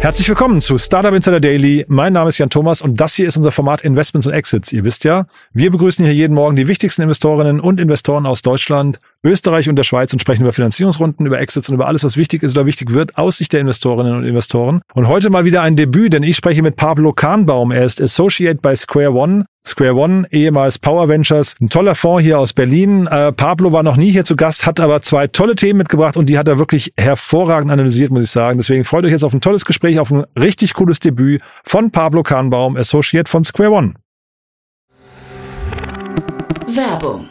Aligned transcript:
Herzlich 0.00 0.28
willkommen 0.28 0.60
zu 0.60 0.78
Startup 0.78 1.12
Insider 1.12 1.40
Daily. 1.40 1.84
Mein 1.88 2.12
Name 2.12 2.28
ist 2.28 2.38
Jan 2.38 2.50
Thomas 2.50 2.82
und 2.82 3.00
das 3.00 3.16
hier 3.16 3.26
ist 3.26 3.36
unser 3.36 3.50
Format 3.50 3.82
Investments 3.82 4.28
und 4.28 4.32
Exits. 4.32 4.72
Ihr 4.72 4.84
wisst 4.84 5.02
ja, 5.02 5.26
wir 5.52 5.72
begrüßen 5.72 6.04
hier 6.04 6.14
jeden 6.14 6.34
Morgen 6.34 6.54
die 6.54 6.68
wichtigsten 6.68 7.02
Investorinnen 7.02 7.58
und 7.58 7.80
Investoren 7.80 8.24
aus 8.24 8.40
Deutschland, 8.42 9.00
Österreich 9.24 9.68
und 9.68 9.74
der 9.74 9.82
Schweiz 9.82 10.12
und 10.12 10.20
sprechen 10.20 10.42
über 10.42 10.52
Finanzierungsrunden, 10.52 11.26
über 11.26 11.40
Exits 11.40 11.68
und 11.68 11.74
über 11.74 11.88
alles, 11.88 12.04
was 12.04 12.16
wichtig 12.16 12.44
ist 12.44 12.56
oder 12.56 12.64
wichtig 12.64 12.94
wird 12.94 13.18
aus 13.18 13.38
Sicht 13.38 13.52
der 13.52 13.60
Investorinnen 13.60 14.16
und 14.16 14.24
Investoren. 14.24 14.82
Und 14.94 15.08
heute 15.08 15.30
mal 15.30 15.44
wieder 15.44 15.62
ein 15.62 15.74
Debüt, 15.74 16.12
denn 16.12 16.22
ich 16.22 16.36
spreche 16.36 16.62
mit 16.62 16.76
Pablo 16.76 17.12
Kahnbaum. 17.12 17.72
Er 17.72 17.82
ist 17.82 18.00
Associate 18.00 18.60
bei 18.62 18.76
Square 18.76 19.12
One. 19.14 19.46
Square 19.68 19.94
One, 19.94 20.26
ehemals 20.30 20.78
Power 20.78 21.08
Ventures, 21.08 21.54
ein 21.60 21.68
toller 21.68 21.94
Fonds 21.94 22.22
hier 22.22 22.38
aus 22.38 22.52
Berlin. 22.52 23.06
Äh, 23.06 23.32
Pablo 23.32 23.72
war 23.72 23.82
noch 23.82 23.96
nie 23.96 24.10
hier 24.10 24.24
zu 24.24 24.36
Gast, 24.36 24.66
hat 24.66 24.80
aber 24.80 25.02
zwei 25.02 25.26
tolle 25.26 25.54
Themen 25.54 25.78
mitgebracht 25.78 26.16
und 26.16 26.26
die 26.26 26.38
hat 26.38 26.48
er 26.48 26.58
wirklich 26.58 26.92
hervorragend 26.96 27.70
analysiert, 27.70 28.10
muss 28.10 28.24
ich 28.24 28.30
sagen. 28.30 28.58
Deswegen 28.58 28.84
freut 28.84 29.04
euch 29.04 29.12
jetzt 29.12 29.24
auf 29.24 29.32
ein 29.32 29.40
tolles 29.40 29.64
Gespräch, 29.64 30.00
auf 30.00 30.10
ein 30.10 30.24
richtig 30.38 30.74
cooles 30.74 30.98
Debüt 30.98 31.42
von 31.64 31.90
Pablo 31.90 32.22
Kahnbaum, 32.22 32.76
Associate 32.76 33.30
von 33.30 33.44
Square 33.44 33.70
One. 33.70 33.94
Werbung. 36.66 37.30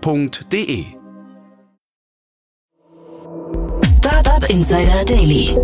www.startup.de. 0.00 0.84
Startup 3.84 4.50
Insider 4.50 5.04
Daily. 5.04 5.56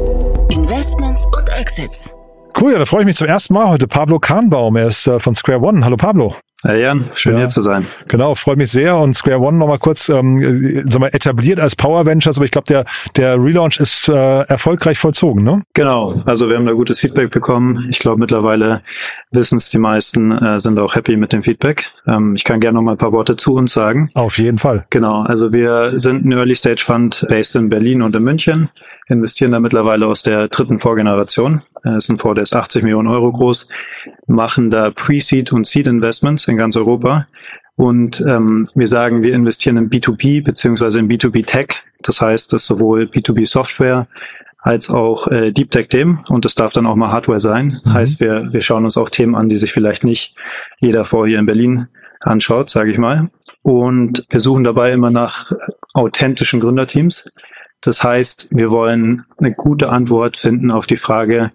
Investments 0.51 1.25
und 1.27 1.49
Exits. 1.59 2.15
Cool, 2.61 2.73
ja, 2.73 2.79
da 2.79 2.85
freue 2.85 3.03
ich 3.03 3.07
mich 3.07 3.17
zum 3.17 3.27
ersten 3.27 3.55
Mal 3.55 3.69
heute. 3.69 3.87
Pablo 3.87 4.19
Kahnbaum, 4.19 4.77
er 4.77 4.87
ist 4.89 5.07
äh, 5.07 5.21
von 5.21 5.35
Square 5.35 5.61
One. 5.61 5.85
Hallo 5.85 5.97
Pablo. 5.97 6.35
Hey 6.65 6.83
Jan, 6.83 7.05
schön 7.15 7.35
ja, 7.35 7.39
hier 7.39 7.49
zu 7.51 7.61
sein. 7.61 7.87
Genau, 8.09 8.35
freut 8.35 8.59
mich 8.59 8.73
sehr. 8.73 8.99
Und 8.99 9.15
Square 9.15 9.39
One 9.39 9.59
nochmal 9.59 9.79
kurz 9.79 10.09
ähm, 10.09 10.39
äh, 10.39 10.83
sag 10.91 10.99
mal, 10.99 11.11
etabliert 11.15 11.61
als 11.61 11.77
Power 11.77 12.05
Ventures, 12.05 12.37
aber 12.37 12.47
ich 12.47 12.51
glaube, 12.51 12.67
der, 12.67 12.85
der 13.15 13.37
Relaunch 13.41 13.79
ist 13.79 14.09
äh, 14.09 14.41
erfolgreich 14.41 14.99
vollzogen, 14.99 15.45
ne? 15.45 15.63
Genau, 15.75 16.21
also 16.25 16.49
wir 16.49 16.57
haben 16.57 16.67
da 16.67 16.73
gutes 16.73 16.99
Feedback 16.99 17.31
bekommen. 17.31 17.87
Ich 17.91 18.01
glaube, 18.01 18.19
mittlerweile 18.19 18.83
wissen 19.31 19.59
es 19.59 19.71
die 19.71 19.79
meisten, 19.79 20.33
äh, 20.33 20.59
sind 20.59 20.81
auch 20.81 20.97
happy 20.97 21.17
mit 21.17 21.33
dem 21.33 21.45
Feedback. 21.45 21.93
Ähm, 22.09 22.35
ich 22.35 22.43
kann 22.43 22.59
gerne 22.59 22.75
noch 22.75 22.83
mal 22.83 22.93
ein 22.93 22.99
paar 22.99 23.13
Worte 23.13 23.37
zu 23.37 23.55
uns 23.55 23.73
sagen. 23.73 24.11
Auf 24.15 24.39
jeden 24.39 24.59
Fall. 24.59 24.85
Genau, 24.91 25.23
also 25.23 25.53
wir 25.53 26.01
sind 26.01 26.25
ein 26.25 26.33
Early 26.33 26.57
Stage 26.57 26.83
Fund 26.85 27.25
based 27.29 27.55
in 27.55 27.69
Berlin 27.69 28.03
und 28.03 28.17
in 28.17 28.25
München, 28.25 28.69
investieren 29.09 29.53
da 29.53 29.61
mittlerweile 29.61 30.07
aus 30.07 30.23
der 30.23 30.49
dritten 30.49 30.81
Vorgeneration. 30.81 31.63
Das 31.83 31.93
äh, 31.93 31.97
ist 31.97 32.09
ein 32.11 32.19
Fonds, 32.19 32.37
der 32.37 32.43
ist 32.43 32.55
80 32.55 32.83
Millionen 32.83 33.09
Euro 33.09 33.33
groß, 33.33 33.69
machen 34.27 34.71
da 34.71 34.91
Pre-Seed 34.91 35.53
und 35.53 35.67
Seed 35.67 35.87
Investments 35.87 36.47
in 36.47 36.57
ganz 36.57 36.77
Europa. 36.77 37.27
Und 37.77 38.21
ähm, 38.27 38.69
wir 38.75 38.89
sagen, 38.89 39.23
wir 39.23 39.35
investieren 39.35 39.77
in 39.77 39.89
B2B 39.89 40.43
beziehungsweise 40.43 40.99
in 40.99 41.09
B2B 41.09 41.47
Tech. 41.47 41.83
Das 42.03 42.21
heißt, 42.21 42.53
dass 42.53 42.67
sowohl 42.67 43.05
B2B 43.05 43.47
Software 43.47 44.09
als 44.59 44.91
auch 44.91 45.29
äh, 45.29 45.53
Deep 45.53 45.71
Tech 45.71 45.89
Themen 45.89 46.25
und 46.29 46.45
das 46.45 46.57
darf 46.57 46.73
dann 46.73 46.87
auch 46.87 46.97
mal 46.97 47.13
Hardware 47.13 47.41
sein. 47.41 47.81
Mhm. 47.85 47.93
Heißt, 47.93 48.21
wir, 48.21 48.53
wir 48.53 48.61
schauen 48.61 48.85
uns 48.85 48.97
auch 48.97 49.09
Themen 49.09 49.37
an, 49.37 49.49
die 49.49 49.57
sich 49.57 49.73
vielleicht 49.73 50.05
nicht 50.05 50.35
jeder 50.79 51.05
vor 51.05 51.27
hier 51.27 51.39
in 51.39 51.47
Berlin 51.47 51.87
anschaut, 52.21 52.69
sage 52.69 52.91
ich 52.91 52.99
mal. 52.99 53.31
Und 53.63 54.27
wir 54.29 54.41
suchen 54.41 54.65
dabei 54.65 54.93
immer 54.93 55.11
nach 55.11 55.53
authentischen 55.95 56.61
Gründerteams. 56.61 57.31
Das 57.81 58.03
heißt, 58.03 58.49
wir 58.51 58.71
wollen 58.71 59.25
eine 59.37 59.53
gute 59.53 59.91
Antwort 59.91 60.37
finden 60.37 60.71
auf 60.71 60.87
die 60.87 60.97
Frage, 60.97 61.53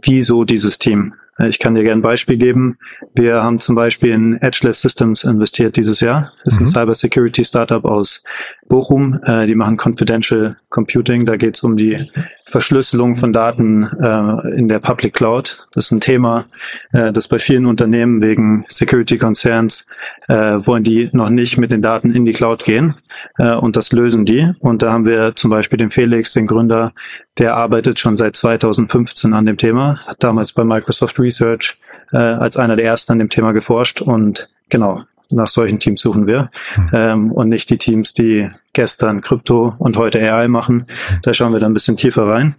wieso 0.00 0.44
dieses 0.44 0.78
Team? 0.78 1.14
Äh, 1.38 1.48
ich 1.48 1.58
kann 1.58 1.74
dir 1.74 1.82
gerne 1.82 2.00
ein 2.00 2.02
Beispiel 2.02 2.36
geben. 2.36 2.78
Wir 3.14 3.42
haben 3.42 3.60
zum 3.60 3.74
Beispiel 3.74 4.10
in 4.10 4.34
Edgeless 4.34 4.80
Systems 4.80 5.24
investiert 5.24 5.76
dieses 5.76 6.00
Jahr. 6.00 6.32
Das 6.44 6.54
ist 6.54 6.60
mhm. 6.60 6.66
ein 6.66 6.70
Cybersecurity 6.70 7.44
Startup 7.44 7.84
aus 7.84 8.22
Bochum. 8.68 9.20
Äh, 9.24 9.46
die 9.46 9.54
machen 9.54 9.76
Confidential 9.76 10.56
Computing. 10.70 11.26
Da 11.26 11.36
geht 11.36 11.56
es 11.56 11.62
um 11.62 11.76
die 11.76 12.10
Verschlüsselung 12.46 13.14
von 13.14 13.32
Daten 13.32 13.84
äh, 13.84 14.58
in 14.58 14.68
der 14.68 14.78
Public 14.78 15.14
Cloud. 15.14 15.66
Das 15.72 15.86
ist 15.86 15.90
ein 15.92 16.00
Thema, 16.00 16.46
äh, 16.92 17.12
das 17.12 17.28
bei 17.28 17.38
vielen 17.38 17.66
Unternehmen 17.66 18.20
wegen 18.20 18.64
Security 18.68 19.18
Concerns 19.18 19.86
äh, 20.28 20.34
wollen 20.34 20.84
die 20.84 21.08
noch 21.12 21.30
nicht 21.30 21.56
mit 21.58 21.72
den 21.72 21.82
Daten 21.82 22.12
in 22.12 22.24
die 22.24 22.32
Cloud 22.32 22.64
gehen. 22.64 22.94
Äh, 23.38 23.54
und 23.54 23.76
das 23.76 23.92
lösen 23.92 24.24
die. 24.24 24.52
Und 24.60 24.82
da 24.82 24.92
haben 24.92 25.06
wir 25.06 25.34
zum 25.34 25.50
Beispiel 25.50 25.78
den 25.78 25.90
Felix, 25.90 26.32
den 26.32 26.46
Gründer, 26.46 26.92
der 27.38 27.54
arbeitet 27.54 27.98
schon 27.98 28.16
seit 28.16 28.36
2015 28.36 29.32
an 29.32 29.46
dem 29.46 29.56
Thema, 29.56 30.00
hat 30.06 30.22
damals 30.22 30.52
bei 30.52 30.64
Microsoft 30.64 31.18
Research 31.18 31.78
äh, 32.12 32.16
als 32.16 32.56
einer 32.56 32.76
der 32.76 32.84
ersten 32.84 33.12
an 33.12 33.18
dem 33.18 33.30
Thema 33.30 33.52
geforscht 33.52 34.02
und 34.02 34.48
genau, 34.68 35.02
nach 35.30 35.48
solchen 35.48 35.78
Teams 35.78 36.00
suchen 36.00 36.26
wir 36.26 36.50
mhm. 36.76 36.88
ähm, 36.92 37.32
und 37.32 37.48
nicht 37.48 37.70
die 37.70 37.78
Teams, 37.78 38.14
die 38.14 38.50
gestern 38.72 39.20
Krypto 39.20 39.74
und 39.78 39.96
heute 39.96 40.20
AI 40.20 40.48
machen. 40.48 40.86
Da 41.22 41.32
schauen 41.32 41.52
wir 41.52 41.60
dann 41.60 41.72
ein 41.72 41.74
bisschen 41.74 41.96
tiefer 41.96 42.26
rein. 42.26 42.54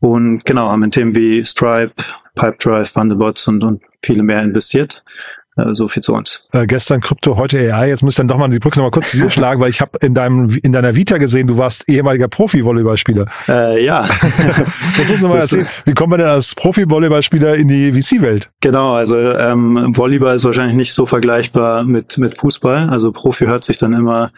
Und 0.00 0.44
genau, 0.44 0.68
haben 0.68 0.82
in 0.82 0.90
Themen 0.90 1.14
wie 1.14 1.44
Stripe, 1.44 1.94
Pipedrive, 2.34 2.92
Thunderbots 2.92 3.46
und, 3.46 3.62
und 3.62 3.82
viele 4.04 4.22
mehr 4.22 4.42
investiert. 4.42 5.04
Äh, 5.56 5.74
so 5.74 5.86
viel 5.86 6.02
zu 6.02 6.14
uns. 6.14 6.48
Äh, 6.52 6.66
gestern 6.66 7.00
Krypto, 7.00 7.36
heute 7.36 7.58
AI. 7.58 7.88
Jetzt 7.88 8.02
muss 8.02 8.14
ich 8.14 8.16
dann 8.16 8.28
doch 8.28 8.38
mal 8.38 8.48
die 8.48 8.58
Brücke 8.58 8.78
noch 8.78 8.86
mal 8.86 8.90
kurz 8.90 9.10
zu 9.10 9.18
dir 9.18 9.30
schlagen, 9.30 9.60
weil 9.60 9.68
ich 9.68 9.80
habe 9.80 9.98
in 10.00 10.14
deinem 10.14 10.48
in 10.62 10.72
deiner 10.72 10.96
Vita 10.96 11.18
gesehen, 11.18 11.46
du 11.46 11.58
warst 11.58 11.88
ehemaliger 11.88 12.28
Profi-Volleyballspieler. 12.28 13.26
Äh, 13.48 13.84
ja. 13.84 14.08
das 14.96 15.08
muss 15.10 15.20
man 15.20 15.32
mal 15.32 15.40
erzählen. 15.40 15.66
Wie 15.84 15.92
kommt 15.92 16.10
man 16.10 16.20
denn 16.20 16.28
als 16.28 16.54
Profi-Volleyballspieler 16.54 17.56
in 17.56 17.68
die 17.68 17.92
VC-Welt? 17.92 18.50
Genau, 18.60 18.94
also 18.94 19.16
ähm, 19.16 19.94
Volleyball 19.94 20.36
ist 20.36 20.44
wahrscheinlich 20.44 20.76
nicht 20.76 20.94
so 20.94 21.04
vergleichbar 21.04 21.84
mit 21.84 22.16
mit 22.16 22.38
Fußball. 22.38 22.88
Also 22.88 23.12
Profi 23.12 23.44
hört 23.44 23.64
sich 23.64 23.76
dann 23.76 23.92
immer 23.92 24.32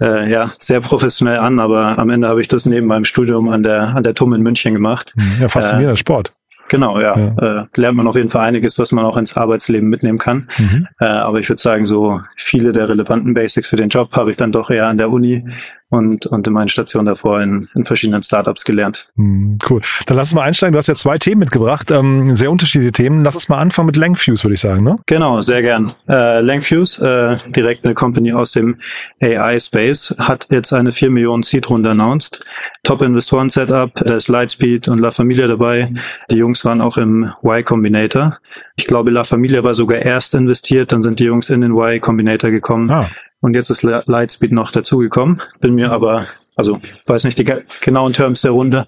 äh, 0.00 0.30
ja, 0.30 0.54
sehr 0.58 0.80
professionell 0.80 1.38
an, 1.38 1.60
aber 1.60 1.98
am 1.98 2.10
Ende 2.10 2.28
habe 2.28 2.40
ich 2.40 2.48
das 2.48 2.66
neben 2.66 2.86
meinem 2.86 3.04
Studium 3.04 3.48
an 3.48 3.62
der 3.62 3.94
an 3.94 4.02
der 4.02 4.14
TUM 4.14 4.34
in 4.34 4.42
München 4.42 4.74
gemacht. 4.74 5.14
Ja, 5.40 5.48
faszinierender 5.48 5.92
äh, 5.92 5.96
Sport. 5.96 6.32
Genau, 6.68 7.00
ja. 7.00 7.18
ja. 7.18 7.62
Äh, 7.62 7.66
lernt 7.76 7.96
man 7.96 8.06
auf 8.06 8.16
jeden 8.16 8.28
Fall 8.28 8.46
einiges, 8.46 8.78
was 8.78 8.92
man 8.92 9.04
auch 9.04 9.16
ins 9.16 9.36
Arbeitsleben 9.36 9.88
mitnehmen 9.88 10.18
kann. 10.18 10.48
Mhm. 10.58 10.86
Äh, 11.00 11.06
aber 11.06 11.40
ich 11.40 11.48
würde 11.48 11.60
sagen, 11.60 11.84
so 11.84 12.20
viele 12.36 12.72
der 12.72 12.88
relevanten 12.88 13.34
Basics 13.34 13.68
für 13.68 13.76
den 13.76 13.88
Job 13.88 14.12
habe 14.12 14.30
ich 14.30 14.36
dann 14.36 14.52
doch 14.52 14.70
eher 14.70 14.86
an 14.86 14.98
der 14.98 15.10
Uni 15.10 15.42
und, 15.90 16.26
und 16.26 16.46
in 16.46 16.52
meinen 16.52 16.68
Stationen 16.68 17.06
davor 17.06 17.40
in, 17.40 17.68
in 17.74 17.84
verschiedenen 17.84 18.22
Startups 18.22 18.64
gelernt. 18.64 19.08
Hm, 19.16 19.58
cool. 19.70 19.80
Dann 20.06 20.16
lass 20.16 20.28
uns 20.28 20.34
mal 20.34 20.42
einsteigen. 20.42 20.72
Du 20.72 20.78
hast 20.78 20.86
ja 20.86 20.94
zwei 20.94 21.18
Themen 21.18 21.40
mitgebracht, 21.40 21.90
ähm, 21.90 22.36
sehr 22.36 22.50
unterschiedliche 22.50 22.92
Themen. 22.92 23.24
Lass 23.24 23.34
uns 23.34 23.48
mal 23.48 23.58
anfangen 23.58 23.86
mit 23.86 23.96
Langfuse, 23.96 24.44
würde 24.44 24.54
ich 24.54 24.60
sagen, 24.60 24.84
ne? 24.84 24.98
Genau, 25.06 25.40
sehr 25.40 25.62
gern. 25.62 25.94
Äh, 26.06 26.40
Langfuse, 26.40 27.40
äh, 27.46 27.50
direkt 27.52 27.84
eine 27.84 27.94
Company 27.94 28.32
aus 28.32 28.52
dem 28.52 28.76
AI-Space, 29.22 30.16
hat 30.18 30.48
jetzt 30.50 30.72
eine 30.72 30.92
4 30.92 31.10
Millionen 31.10 31.42
Seed-Runde 31.42 31.90
announced. 31.90 32.44
Top-Investoren-Setup, 32.84 33.94
da 33.94 34.16
ist 34.16 34.28
Lightspeed 34.28 34.88
und 34.88 34.98
La 34.98 35.10
Familia 35.10 35.46
dabei. 35.46 35.92
Die 36.30 36.36
Jungs 36.36 36.64
waren 36.64 36.80
auch 36.80 36.98
im 36.98 37.32
Y-Combinator. 37.42 38.38
Ich 38.76 38.86
glaube, 38.86 39.10
La 39.10 39.24
Familia 39.24 39.64
war 39.64 39.74
sogar 39.74 40.00
erst 40.00 40.34
investiert, 40.34 40.92
dann 40.92 41.02
sind 41.02 41.18
die 41.18 41.24
Jungs 41.24 41.50
in 41.50 41.62
den 41.62 41.72
Y-Combinator 41.72 42.50
gekommen. 42.50 42.90
Ah. 42.90 43.08
Und 43.40 43.54
jetzt 43.54 43.70
ist 43.70 43.82
Lightspeed 43.82 44.52
noch 44.52 44.72
dazugekommen. 44.72 45.42
Bin 45.60 45.74
mir 45.74 45.92
aber, 45.92 46.26
also 46.56 46.80
weiß 47.06 47.24
nicht 47.24 47.38
die 47.38 47.46
genauen 47.80 48.12
Terms 48.12 48.42
der 48.42 48.50
Runde. 48.50 48.86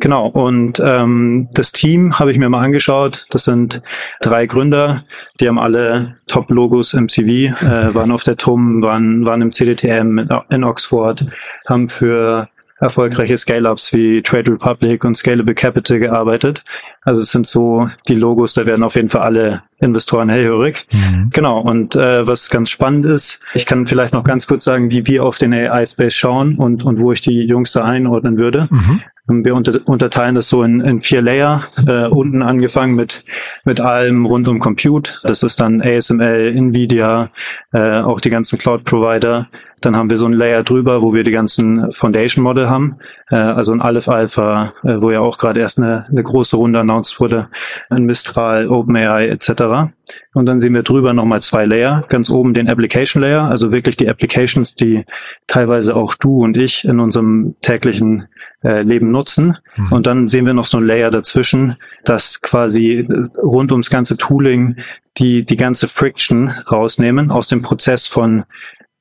Genau. 0.00 0.26
Und 0.26 0.80
ähm, 0.84 1.48
das 1.52 1.70
Team 1.70 2.18
habe 2.18 2.32
ich 2.32 2.38
mir 2.38 2.48
mal 2.48 2.64
angeschaut. 2.64 3.26
Das 3.30 3.44
sind 3.44 3.80
drei 4.20 4.46
Gründer. 4.46 5.04
Die 5.40 5.46
haben 5.46 5.58
alle 5.58 6.16
Top-Logos 6.26 6.94
im 6.94 7.08
CV, 7.08 7.54
äh, 7.64 7.94
waren 7.94 8.10
auf 8.10 8.24
der 8.24 8.36
TUM, 8.36 8.82
waren, 8.82 9.24
waren 9.24 9.42
im 9.42 9.52
CDTM 9.52 10.18
in 10.50 10.64
Oxford, 10.64 11.24
haben 11.66 11.88
für 11.88 12.48
erfolgreiche 12.82 13.38
Scale-Ups 13.38 13.92
wie 13.92 14.22
Trade 14.22 14.52
Republic 14.52 15.04
und 15.04 15.16
Scalable 15.16 15.54
Capital 15.54 16.00
gearbeitet. 16.00 16.64
Also 17.02 17.20
es 17.20 17.30
sind 17.30 17.46
so 17.46 17.88
die 18.08 18.14
Logos, 18.14 18.54
da 18.54 18.66
werden 18.66 18.82
auf 18.82 18.96
jeden 18.96 19.08
Fall 19.08 19.22
alle 19.22 19.62
Investoren 19.78 20.28
hellhörig. 20.28 20.86
Mhm. 20.90 21.30
Genau, 21.32 21.60
und 21.60 21.94
äh, 21.94 22.26
was 22.26 22.50
ganz 22.50 22.70
spannend 22.70 23.06
ist, 23.06 23.38
ich 23.54 23.66
kann 23.66 23.86
vielleicht 23.86 24.12
noch 24.12 24.24
ganz 24.24 24.48
kurz 24.48 24.64
sagen, 24.64 24.90
wie 24.90 25.06
wir 25.06 25.24
auf 25.24 25.38
den 25.38 25.52
AI-Space 25.52 26.14
schauen 26.14 26.56
und, 26.56 26.84
und 26.84 26.98
wo 26.98 27.12
ich 27.12 27.20
die 27.20 27.44
Jungs 27.44 27.70
da 27.72 27.84
einordnen 27.84 28.36
würde. 28.36 28.66
Mhm. 28.68 29.00
Wir 29.28 29.54
unter, 29.54 29.78
unterteilen 29.84 30.34
das 30.34 30.48
so 30.48 30.64
in, 30.64 30.80
in 30.80 31.00
vier 31.00 31.22
Layer. 31.22 31.68
Äh, 31.86 32.08
unten 32.08 32.42
angefangen 32.42 32.96
mit, 32.96 33.24
mit 33.64 33.80
allem 33.80 34.26
rund 34.26 34.48
um 34.48 34.58
Compute. 34.58 35.20
Das 35.22 35.44
ist 35.44 35.60
dann 35.60 35.80
ASML, 35.80 36.52
Nvidia, 36.56 37.30
äh, 37.72 38.00
auch 38.00 38.20
die 38.20 38.30
ganzen 38.30 38.58
Cloud-Provider. 38.58 39.48
Dann 39.84 39.96
haben 39.96 40.10
wir 40.10 40.16
so 40.16 40.26
ein 40.26 40.32
Layer 40.32 40.62
drüber, 40.62 41.02
wo 41.02 41.12
wir 41.12 41.24
die 41.24 41.30
ganzen 41.30 41.92
Foundation 41.92 42.42
Model 42.42 42.70
haben. 42.70 42.98
Äh, 43.30 43.36
also 43.36 43.72
ein 43.72 43.80
Aleph 43.80 44.08
Alpha, 44.08 44.74
äh, 44.82 45.00
wo 45.00 45.10
ja 45.10 45.20
auch 45.20 45.38
gerade 45.38 45.60
erst 45.60 45.78
eine, 45.78 46.06
eine 46.08 46.22
große 46.22 46.56
Runde 46.56 46.80
announced 46.80 47.20
wurde. 47.20 47.48
Ein 47.90 48.04
Mistral, 48.04 48.68
OpenAI 48.68 49.28
etc. 49.28 49.92
Und 50.34 50.46
dann 50.46 50.60
sehen 50.60 50.74
wir 50.74 50.82
drüber 50.82 51.12
nochmal 51.12 51.42
zwei 51.42 51.66
Layer. 51.66 52.04
Ganz 52.08 52.30
oben 52.30 52.54
den 52.54 52.68
Application 52.68 53.22
Layer, 53.22 53.44
also 53.44 53.72
wirklich 53.72 53.96
die 53.96 54.08
Applications, 54.08 54.74
die 54.74 55.04
teilweise 55.46 55.94
auch 55.94 56.14
du 56.14 56.42
und 56.42 56.56
ich 56.56 56.84
in 56.84 57.00
unserem 57.00 57.54
täglichen 57.60 58.28
äh, 58.64 58.82
Leben 58.82 59.10
nutzen. 59.10 59.58
Mhm. 59.76 59.92
Und 59.92 60.06
dann 60.06 60.28
sehen 60.28 60.46
wir 60.46 60.54
noch 60.54 60.66
so 60.66 60.78
ein 60.78 60.86
Layer 60.86 61.10
dazwischen, 61.10 61.76
das 62.04 62.40
quasi 62.40 63.00
äh, 63.00 63.40
rund 63.40 63.72
ums 63.72 63.90
ganze 63.90 64.16
Tooling 64.16 64.76
die, 65.18 65.44
die 65.44 65.56
ganze 65.56 65.88
Friction 65.88 66.48
rausnehmen 66.70 67.30
aus 67.30 67.48
dem 67.48 67.62
Prozess 67.62 68.06
von 68.06 68.44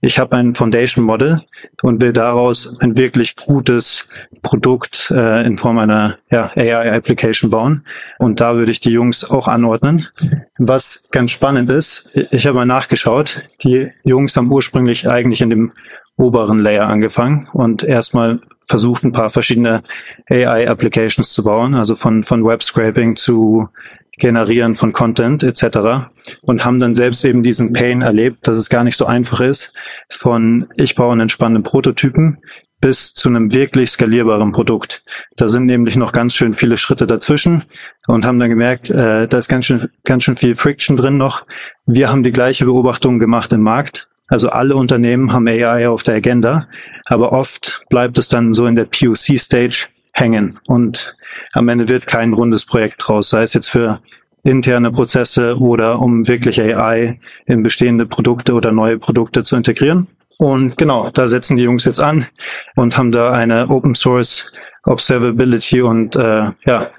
ich 0.01 0.17
habe 0.17 0.35
ein 0.35 0.55
Foundation 0.55 1.05
Model 1.05 1.43
und 1.83 2.01
will 2.01 2.11
daraus 2.11 2.79
ein 2.79 2.97
wirklich 2.97 3.35
gutes 3.35 4.09
Produkt 4.41 5.11
äh, 5.15 5.45
in 5.45 5.57
Form 5.57 5.77
einer 5.77 6.17
ja, 6.31 6.51
AI 6.55 6.91
Application 6.91 7.51
bauen. 7.51 7.85
Und 8.17 8.39
da 8.39 8.55
würde 8.55 8.71
ich 8.71 8.79
die 8.79 8.89
Jungs 8.89 9.23
auch 9.23 9.47
anordnen. 9.47 10.07
Was 10.57 11.07
ganz 11.11 11.31
spannend 11.31 11.69
ist, 11.69 12.11
ich 12.31 12.47
habe 12.47 12.55
mal 12.55 12.65
nachgeschaut, 12.65 13.47
die 13.63 13.91
Jungs 14.03 14.35
haben 14.35 14.51
ursprünglich 14.51 15.07
eigentlich 15.07 15.41
in 15.41 15.51
dem 15.51 15.71
oberen 16.17 16.59
Layer 16.59 16.87
angefangen 16.87 17.47
und 17.53 17.83
erstmal 17.83 18.39
versucht, 18.67 19.03
ein 19.03 19.11
paar 19.11 19.29
verschiedene 19.29 19.83
AI-Applications 20.29 21.31
zu 21.31 21.43
bauen, 21.43 21.75
also 21.75 21.95
von, 21.95 22.23
von 22.23 22.43
Web-Scraping 22.43 23.15
zu 23.17 23.69
Generieren 24.21 24.75
von 24.75 24.93
Content 24.93 25.43
etc. 25.43 26.11
und 26.41 26.63
haben 26.63 26.79
dann 26.79 26.93
selbst 26.93 27.25
eben 27.25 27.41
diesen 27.41 27.73
Pain 27.73 28.01
erlebt, 28.01 28.47
dass 28.47 28.57
es 28.57 28.69
gar 28.69 28.83
nicht 28.83 28.95
so 28.95 29.07
einfach 29.07 29.41
ist, 29.41 29.73
von 30.09 30.67
ich 30.75 30.95
baue 30.95 31.11
einen 31.11 31.29
spannenden 31.29 31.63
Prototypen 31.63 32.37
bis 32.79 33.13
zu 33.13 33.29
einem 33.29 33.51
wirklich 33.51 33.91
skalierbaren 33.91 34.51
Produkt. 34.51 35.03
Da 35.37 35.47
sind 35.47 35.65
nämlich 35.65 35.95
noch 35.95 36.11
ganz 36.11 36.35
schön 36.35 36.53
viele 36.53 36.77
Schritte 36.77 37.05
dazwischen 37.05 37.63
und 38.07 38.23
haben 38.23 38.39
dann 38.39 38.49
gemerkt, 38.49 38.91
äh, 38.91 39.25
da 39.25 39.37
ist 39.37 39.49
ganz 39.49 39.65
schön, 39.65 39.89
ganz 40.03 40.23
schön 40.23 40.37
viel 40.37 40.55
Friction 40.55 40.97
drin 40.97 41.17
noch. 41.17 41.45
Wir 41.85 42.09
haben 42.09 42.23
die 42.23 42.31
gleiche 42.31 42.65
Beobachtung 42.65 43.19
gemacht 43.19 43.51
im 43.53 43.61
Markt 43.61 44.07
also 44.31 44.49
alle 44.49 44.77
Unternehmen 44.77 45.33
haben 45.33 45.45
AI 45.49 45.89
auf 45.89 46.03
der 46.03 46.15
Agenda, 46.15 46.69
aber 47.03 47.33
oft 47.33 47.81
bleibt 47.89 48.17
es 48.17 48.29
dann 48.29 48.53
so 48.53 48.65
in 48.65 48.77
der 48.77 48.85
POC-Stage 48.85 49.87
hängen 50.13 50.57
und 50.67 51.17
am 51.51 51.67
Ende 51.67 51.89
wird 51.89 52.07
kein 52.07 52.31
rundes 52.31 52.63
Projekt 52.63 53.05
draus, 53.05 53.29
sei 53.29 53.43
es 53.43 53.53
jetzt 53.53 53.69
für 53.69 53.99
interne 54.43 54.91
Prozesse 54.91 55.57
oder 55.59 55.99
um 55.99 56.27
wirklich 56.27 56.61
AI 56.61 57.19
in 57.45 57.63
bestehende 57.63 58.05
Produkte 58.05 58.53
oder 58.53 58.71
neue 58.71 58.97
Produkte 58.97 59.43
zu 59.43 59.55
integrieren. 59.55 60.07
Und 60.37 60.77
genau, 60.77 61.09
da 61.13 61.27
setzen 61.27 61.57
die 61.57 61.63
Jungs 61.63 61.85
jetzt 61.85 62.01
an 62.01 62.25
und 62.75 62.97
haben 62.97 63.11
da 63.11 63.31
eine 63.31 63.69
Open 63.69 63.93
Source 63.93 64.51
Observability 64.83 65.81
und 65.81 66.15
äh, 66.15 66.51
ja, 66.65 66.89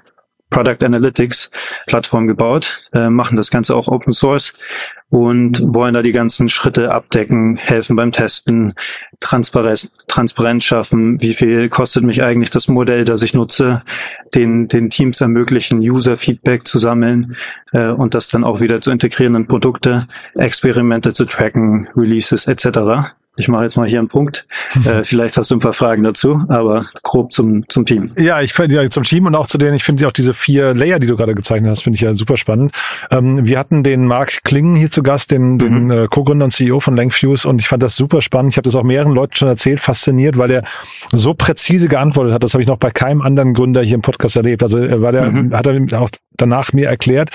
Product 0.53 0.85
Analytics 0.85 1.49
Plattform 1.87 2.27
gebaut, 2.27 2.81
äh, 2.93 3.09
machen 3.09 3.35
das 3.35 3.49
Ganze 3.49 3.75
auch 3.75 3.87
Open 3.87 4.13
Source 4.13 4.53
und 5.09 5.61
wollen 5.61 5.93
da 5.93 6.01
die 6.01 6.11
ganzen 6.11 6.49
Schritte 6.49 6.91
abdecken, 6.91 7.57
helfen 7.57 7.95
beim 7.95 8.11
Testen, 8.11 8.73
Transparenz, 9.19 9.89
Transparenz 10.07 10.63
schaffen, 10.63 11.21
wie 11.21 11.33
viel 11.33 11.69
kostet 11.69 12.03
mich 12.03 12.23
eigentlich 12.23 12.51
das 12.51 12.67
Modell, 12.67 13.03
das 13.03 13.21
ich 13.21 13.33
nutze, 13.33 13.83
den, 14.33 14.67
den 14.67 14.89
Teams 14.89 15.21
ermöglichen, 15.21 15.79
User-Feedback 15.79 16.67
zu 16.67 16.79
sammeln 16.79 17.35
äh, 17.73 17.89
und 17.89 18.13
das 18.13 18.29
dann 18.29 18.43
auch 18.43 18.59
wieder 18.59 18.81
zu 18.81 18.91
integrieren 18.91 19.35
in 19.35 19.47
Produkte, 19.47 20.07
Experimente 20.35 21.13
zu 21.13 21.25
tracken, 21.25 21.89
Releases 21.95 22.47
etc. 22.47 23.13
Ich 23.37 23.47
mache 23.47 23.63
jetzt 23.63 23.77
mal 23.77 23.87
hier 23.87 23.99
einen 23.99 24.09
Punkt. 24.09 24.45
Äh, 24.85 25.03
vielleicht 25.03 25.37
hast 25.37 25.51
du 25.51 25.55
ein 25.55 25.59
paar 25.59 25.71
Fragen 25.71 26.03
dazu, 26.03 26.41
aber 26.49 26.87
grob 27.03 27.31
zum, 27.31 27.69
zum 27.69 27.85
Team. 27.85 28.11
Ja, 28.17 28.41
ich 28.41 28.53
finde 28.53 28.75
ja 28.75 28.89
zum 28.89 29.03
Team 29.03 29.27
und 29.27 29.35
auch 29.35 29.45
zu 29.45 29.57
denen, 29.57 29.75
ich 29.75 29.83
finde 29.83 30.05
auch 30.07 30.11
diese 30.11 30.33
vier 30.33 30.73
Layer, 30.73 30.99
die 30.99 31.07
du 31.07 31.15
gerade 31.15 31.35
gezeichnet 31.35 31.69
hast, 31.69 31.83
finde 31.83 31.95
ich 31.95 32.01
ja 32.01 32.13
super 32.15 32.37
spannend. 32.37 32.71
Ähm, 33.11 33.45
wir 33.45 33.59
hatten 33.59 33.83
den 33.83 34.07
Mark 34.07 34.43
Klingen 34.43 34.75
hier 34.75 34.89
zu 34.89 35.03
Gast, 35.03 35.31
den, 35.31 35.53
mhm. 35.53 35.57
den 35.59 35.91
äh, 35.91 36.07
Co-Gründer 36.09 36.45
und 36.45 36.51
CEO 36.51 36.79
von 36.79 36.97
Langfuse 36.97 37.47
und 37.47 37.59
ich 37.59 37.67
fand 37.67 37.83
das 37.83 37.95
super 37.95 38.21
spannend. 38.21 38.53
Ich 38.53 38.57
habe 38.57 38.65
das 38.65 38.75
auch 38.75 38.83
mehreren 38.83 39.13
Leuten 39.13 39.35
schon 39.35 39.47
erzählt, 39.47 39.79
fasziniert, 39.79 40.37
weil 40.37 40.51
er 40.51 40.63
so 41.11 41.33
präzise 41.33 41.87
geantwortet 41.87 42.33
hat. 42.33 42.43
Das 42.43 42.53
habe 42.53 42.63
ich 42.63 42.67
noch 42.67 42.77
bei 42.77 42.89
keinem 42.89 43.21
anderen 43.21 43.53
Gründer 43.53 43.83
hier 43.83 43.95
im 43.95 44.01
Podcast 44.01 44.35
erlebt. 44.35 44.63
Also 44.63 44.79
äh, 44.79 45.01
war 45.01 45.11
der, 45.11 45.31
mhm. 45.31 45.55
hat 45.55 45.67
er 45.67 46.01
auch 46.01 46.09
danach 46.35 46.73
mir 46.73 46.89
erklärt, 46.89 47.29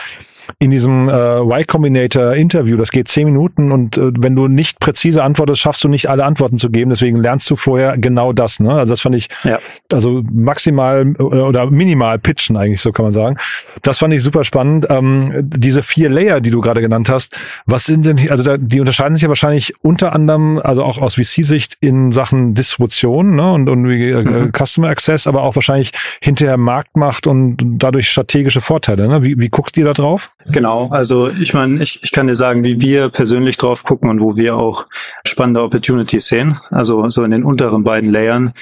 in 0.59 0.71
diesem 0.71 1.09
äh, 1.09 1.41
Y 1.41 1.67
Combinator 1.67 2.35
Interview, 2.35 2.77
das 2.77 2.91
geht 2.91 3.09
zehn 3.09 3.27
Minuten 3.27 3.73
und 3.73 3.99
äh, 3.99 4.11
wenn 4.19 4.35
du 4.35 4.49
nicht 4.49 4.81
präzise 4.81 5.23
antwortest, 5.23 5.61
schaffst 5.61 5.85
du 5.85 5.89
nicht 5.89 6.09
alle 6.09 6.25
Antworten 6.25 6.59
zu 6.59 6.71
geben. 6.71 6.91
Deswegen 6.91 7.17
lernst 7.17 7.49
du 7.51 7.57
vorher 7.57 7.97
genau 7.99 8.33
das. 8.33 8.61
Ne? 8.61 8.73
Also 8.73 8.93
das 8.93 9.01
fand 9.01 9.15
ich 9.15 9.29
ja. 9.45 9.59
also 9.93 10.23
maximal 10.33 11.15
oder 11.17 11.71
minimal 11.71 12.19
pitchen 12.19 12.57
eigentlich, 12.57 12.81
so 12.81 12.93
kann 12.93 13.05
man 13.05 13.13
sagen. 13.13 13.37
Das 13.83 13.99
fand 13.99 14.15
ich 14.15 14.23
super 14.23 14.45
spannend. 14.45 14.87
Ähm, 14.91 15.33
diese 15.43 15.83
vier 15.83 16.09
Layer, 16.09 16.41
die 16.41 16.51
du 16.51 16.61
gerade 16.61 16.81
genannt 16.81 17.09
hast, 17.09 17.37
was 17.67 17.85
sind 17.85 18.07
denn, 18.07 18.31
also 18.31 18.43
da, 18.43 18.57
die 18.57 18.81
unterscheiden 18.81 19.17
sich 19.17 19.23
ja 19.23 19.29
wahrscheinlich 19.29 19.75
unter 19.83 20.13
anderem, 20.13 20.59
also 20.59 20.85
auch 20.85 20.99
aus 20.99 21.15
VC-Sicht 21.15 21.77
in 21.81 22.13
Sachen 22.13 22.55
Distribution 22.55 23.37
ne? 23.37 23.53
und, 23.53 23.69
und 23.69 23.89
äh, 23.91 24.23
mhm. 24.23 24.53
Customer 24.53 24.89
Access, 24.89 25.27
aber 25.27 25.43
auch 25.43 25.57
wahrscheinlich 25.57 25.93
hinterher 26.21 26.57
Marktmacht 26.57 27.27
und 27.27 27.57
dadurch 27.61 28.11
strategische 28.11 28.61
Vorteile. 28.61 29.09
Ne? 29.09 29.23
Wie, 29.23 29.39
wie 29.39 29.49
guckt 29.49 29.77
ihr 29.77 29.85
da 29.85 29.93
drauf? 29.93 30.31
Genau, 30.47 30.89
also 30.91 31.29
ich 31.29 31.53
meine, 31.53 31.83
ich, 31.83 32.03
ich 32.03 32.13
kann 32.13 32.29
dir 32.29 32.37
sagen, 32.37 32.65
wie 32.65 32.81
wir 32.81 33.09
persönlich 33.11 33.59
drauf 33.59 33.83
gucken 33.83 34.09
und 34.09 34.21
wo 34.21 34.37
wir 34.37 34.57
auch 34.57 34.87
spannende 35.27 35.63
Opportunities 35.63 36.27
sehen. 36.27 36.59
Also 36.71 37.11
so 37.11 37.25
in 37.25 37.33
den 37.33 37.45
unteren 37.45 37.85
beiden 37.85 38.11
Layern, 38.11 38.55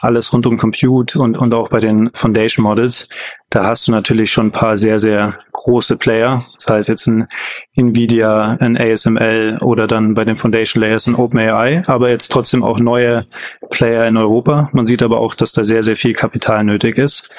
alles 0.00 0.32
rund 0.32 0.46
um 0.46 0.58
Compute 0.58 1.18
und, 1.18 1.36
und 1.36 1.54
auch 1.54 1.68
bei 1.68 1.80
den 1.80 2.10
Foundation 2.12 2.62
Models, 2.62 3.08
da 3.50 3.64
hast 3.64 3.88
du 3.88 3.92
natürlich 3.92 4.30
schon 4.30 4.48
ein 4.48 4.52
paar 4.52 4.76
sehr, 4.76 4.98
sehr 4.98 5.38
große 5.52 5.96
Player, 5.96 6.46
sei 6.58 6.78
es 6.78 6.88
jetzt 6.88 7.06
ein 7.06 7.28
Nvidia, 7.74 8.56
ein 8.60 8.76
ASML 8.76 9.58
oder 9.60 9.86
dann 9.86 10.14
bei 10.14 10.24
den 10.24 10.36
Foundation 10.36 10.82
Layers 10.82 11.06
ein 11.06 11.14
OpenAI, 11.14 11.84
aber 11.86 12.10
jetzt 12.10 12.32
trotzdem 12.32 12.62
auch 12.62 12.80
neue 12.80 13.26
Player 13.70 14.06
in 14.06 14.16
Europa. 14.16 14.68
Man 14.72 14.86
sieht 14.86 15.02
aber 15.02 15.20
auch, 15.20 15.34
dass 15.34 15.52
da 15.52 15.64
sehr, 15.64 15.82
sehr 15.82 15.96
viel 15.96 16.12
Kapital 16.12 16.64
nötig 16.64 16.98
ist. 16.98 17.30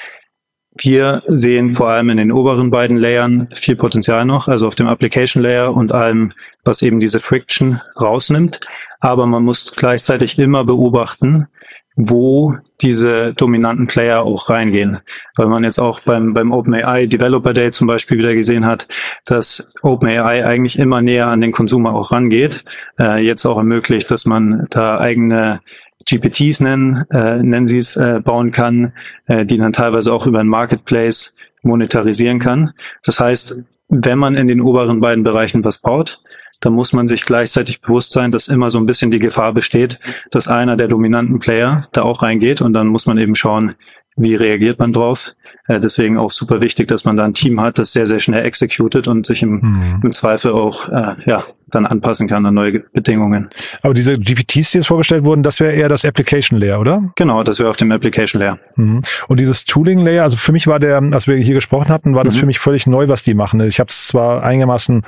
Wir 0.77 1.23
sehen 1.27 1.73
vor 1.73 1.89
allem 1.89 2.09
in 2.09 2.17
den 2.17 2.31
oberen 2.31 2.69
beiden 2.69 2.97
Layern 2.97 3.47
viel 3.53 3.77
Potenzial 3.77 4.25
noch, 4.25 4.49
also 4.49 4.67
auf 4.67 4.75
dem 4.75 4.87
Application 4.87 5.41
Layer 5.41 5.73
und 5.73 5.93
allem, 5.93 6.33
was 6.65 6.81
eben 6.81 6.99
diese 6.99 7.21
Friction 7.21 7.81
rausnimmt. 7.99 8.59
Aber 8.99 9.25
man 9.25 9.43
muss 9.43 9.73
gleichzeitig 9.75 10.37
immer 10.37 10.65
beobachten, 10.65 11.47
wo 11.95 12.57
diese 12.81 13.33
dominanten 13.33 13.87
Player 13.87 14.23
auch 14.23 14.49
reingehen. 14.49 14.99
Weil 15.35 15.47
man 15.47 15.63
jetzt 15.63 15.79
auch 15.79 16.01
beim, 16.01 16.33
beim 16.33 16.51
OpenAI 16.51 17.07
Developer 17.07 17.53
Day 17.53 17.71
zum 17.71 17.87
Beispiel 17.87 18.17
wieder 18.17 18.35
gesehen 18.35 18.65
hat, 18.65 18.87
dass 19.25 19.73
OpenAI 19.81 20.45
eigentlich 20.45 20.77
immer 20.77 21.01
näher 21.01 21.27
an 21.27 21.39
den 21.39 21.53
Konsumer 21.53 21.93
auch 21.93 22.11
rangeht. 22.11 22.65
Äh, 22.99 23.25
jetzt 23.25 23.45
auch 23.45 23.57
ermöglicht, 23.57 24.11
dass 24.11 24.25
man 24.25 24.67
da 24.71 24.99
eigene 24.99 25.61
GPTs 26.05 26.59
nennen, 26.59 27.05
äh, 27.09 27.41
nennen 27.41 27.67
sie 27.67 27.77
es, 27.77 27.95
äh, 27.95 28.19
bauen 28.23 28.51
kann, 28.51 28.93
äh, 29.25 29.45
die 29.45 29.57
dann 29.57 29.73
teilweise 29.73 30.13
auch 30.13 30.27
über 30.27 30.39
ein 30.39 30.47
Marketplace 30.47 31.33
monetarisieren 31.63 32.39
kann. 32.39 32.71
Das 33.03 33.19
heißt, 33.19 33.63
wenn 33.89 34.19
man 34.19 34.35
in 34.35 34.47
den 34.47 34.61
oberen 34.61 34.99
beiden 34.99 35.23
Bereichen 35.23 35.63
was 35.65 35.79
baut, 35.79 36.21
dann 36.61 36.73
muss 36.73 36.93
man 36.93 37.07
sich 37.07 37.25
gleichzeitig 37.25 37.81
bewusst 37.81 38.11
sein, 38.11 38.31
dass 38.31 38.47
immer 38.47 38.69
so 38.69 38.79
ein 38.79 38.85
bisschen 38.85 39.11
die 39.11 39.19
Gefahr 39.19 39.53
besteht, 39.53 39.99
dass 40.31 40.47
einer 40.47 40.77
der 40.77 40.87
dominanten 40.87 41.39
Player 41.39 41.87
da 41.91 42.03
auch 42.03 42.21
reingeht 42.21 42.61
und 42.61 42.73
dann 42.73 42.87
muss 42.87 43.05
man 43.05 43.17
eben 43.17 43.35
schauen, 43.35 43.75
wie 44.15 44.35
reagiert 44.35 44.79
man 44.79 44.93
drauf. 44.93 45.33
Äh, 45.67 45.79
deswegen 45.79 46.17
auch 46.17 46.31
super 46.31 46.61
wichtig, 46.61 46.87
dass 46.87 47.05
man 47.05 47.17
da 47.17 47.25
ein 47.25 47.33
Team 47.33 47.59
hat, 47.61 47.77
das 47.77 47.93
sehr, 47.93 48.07
sehr 48.07 48.19
schnell 48.19 48.45
executed 48.45 49.07
und 49.07 49.25
sich 49.25 49.41
im, 49.41 49.59
mhm. 49.61 49.99
im 50.03 50.13
Zweifel 50.13 50.53
auch 50.53 50.89
äh, 50.89 51.15
ja, 51.25 51.45
dann 51.69 51.85
anpassen 51.85 52.27
kann 52.27 52.45
an 52.45 52.53
neue 52.53 52.79
Bedingungen. 52.79 53.49
Aber 53.81 53.93
diese 53.93 54.17
GPTs, 54.17 54.71
die 54.71 54.77
jetzt 54.77 54.87
vorgestellt 54.87 55.25
wurden, 55.25 55.43
das 55.43 55.59
wäre 55.59 55.73
eher 55.73 55.89
das 55.89 56.05
Application 56.05 56.59
Layer, 56.59 56.79
oder? 56.79 57.11
Genau, 57.15 57.43
das 57.43 57.59
wäre 57.59 57.69
auf 57.69 57.77
dem 57.77 57.91
Application 57.91 58.41
Layer. 58.41 58.59
Mhm. 58.75 59.01
Und 59.27 59.39
dieses 59.39 59.65
Tooling 59.65 59.99
Layer, 59.99 60.23
also 60.23 60.37
für 60.37 60.51
mich 60.51 60.67
war 60.67 60.79
der, 60.79 61.01
als 61.11 61.27
wir 61.27 61.35
hier 61.37 61.55
gesprochen 61.55 61.89
hatten, 61.89 62.15
war 62.15 62.23
das 62.23 62.35
mhm. 62.35 62.41
für 62.41 62.45
mich 62.45 62.59
völlig 62.59 62.87
neu, 62.87 63.07
was 63.07 63.23
die 63.23 63.33
machen. 63.33 63.59
Ich 63.61 63.79
habe 63.79 63.89
es 63.89 64.07
zwar 64.07 64.43
einigermaßen 64.43 65.03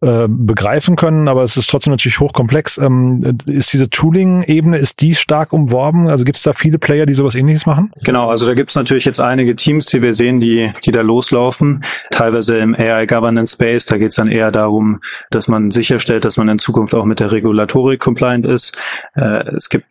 äh, 0.00 0.26
begreifen 0.28 0.96
können, 0.96 1.28
aber 1.28 1.44
es 1.44 1.56
ist 1.56 1.70
trotzdem 1.70 1.92
natürlich 1.92 2.20
hochkomplex. 2.20 2.78
Ähm, 2.78 3.38
ist 3.46 3.72
diese 3.72 3.88
Tooling-Ebene, 3.88 4.78
ist 4.78 5.00
die 5.00 5.14
stark 5.14 5.52
umworben? 5.52 6.08
Also 6.08 6.24
gibt 6.24 6.38
es 6.38 6.42
da 6.42 6.52
viele 6.52 6.78
Player, 6.78 7.06
die 7.06 7.14
sowas 7.14 7.34
ähnliches 7.34 7.66
machen? 7.66 7.92
Genau, 8.02 8.28
also 8.28 8.46
da 8.50 8.54
gibt 8.54 8.70
es 8.70 8.74
natürlich 8.74 9.04
jetzt 9.04 9.20
einige 9.20 9.54
Teams, 9.54 9.86
die 9.86 10.02
wir 10.02 10.12
sehen, 10.12 10.40
die, 10.40 10.72
die 10.84 10.90
da 10.90 11.02
loslaufen. 11.02 11.84
Teilweise 12.10 12.58
im 12.58 12.74
AI 12.74 13.06
Governance 13.06 13.52
Space, 13.54 13.86
da 13.86 13.96
geht 13.96 14.08
es 14.08 14.16
dann 14.16 14.26
eher 14.26 14.50
darum, 14.50 15.00
dass 15.30 15.46
man 15.46 15.70
sicherstellt, 15.70 16.24
dass 16.24 16.36
man 16.36 16.48
in 16.48 16.58
Zukunft 16.58 16.92
auch 16.96 17.04
mit 17.04 17.20
der 17.20 17.30
Regulatorik 17.30 18.00
compliant 18.00 18.46
ist. 18.46 18.76
Äh, 19.14 19.54
es 19.54 19.68
gibt 19.68 19.86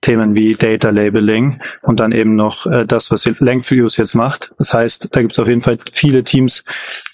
Themen 0.00 0.36
wie 0.36 0.52
Data 0.52 0.90
Labeling 0.90 1.60
und 1.82 1.98
dann 1.98 2.12
eben 2.12 2.36
noch 2.36 2.66
äh, 2.66 2.86
das, 2.86 3.10
was 3.10 3.24
Lengthviews 3.24 3.96
jetzt 3.96 4.14
macht. 4.14 4.54
Das 4.58 4.72
heißt, 4.72 5.08
da 5.10 5.20
gibt 5.20 5.32
es 5.32 5.40
auf 5.40 5.48
jeden 5.48 5.60
Fall 5.60 5.78
viele 5.92 6.22
Teams, 6.22 6.62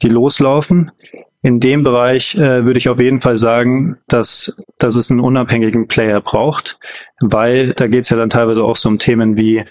die 0.02 0.11
loslaufen. 0.11 0.92
In 1.40 1.61
dem 1.61 1.83
Bereich 1.83 2.35
äh, 2.35 2.66
würde 2.66 2.76
ich 2.76 2.90
auf 2.90 3.00
jeden 3.00 3.21
Fall 3.21 3.38
sagen, 3.38 3.97
dass, 4.07 4.62
dass 4.76 4.97
es 4.97 5.11
einen 5.11 5.21
unabhängigen 5.21 5.88
Player 5.88 6.21
braucht, 6.21 6.78
weil 7.23 7.73
da 7.73 7.87
geht 7.87 8.04
es 8.04 8.11
ja 8.11 8.19
dann 8.19 8.28
teilweise 8.28 8.62
auch 8.62 8.76
so 8.76 8.90
um 8.90 8.99
Themen 8.99 9.38
wie 9.38 9.64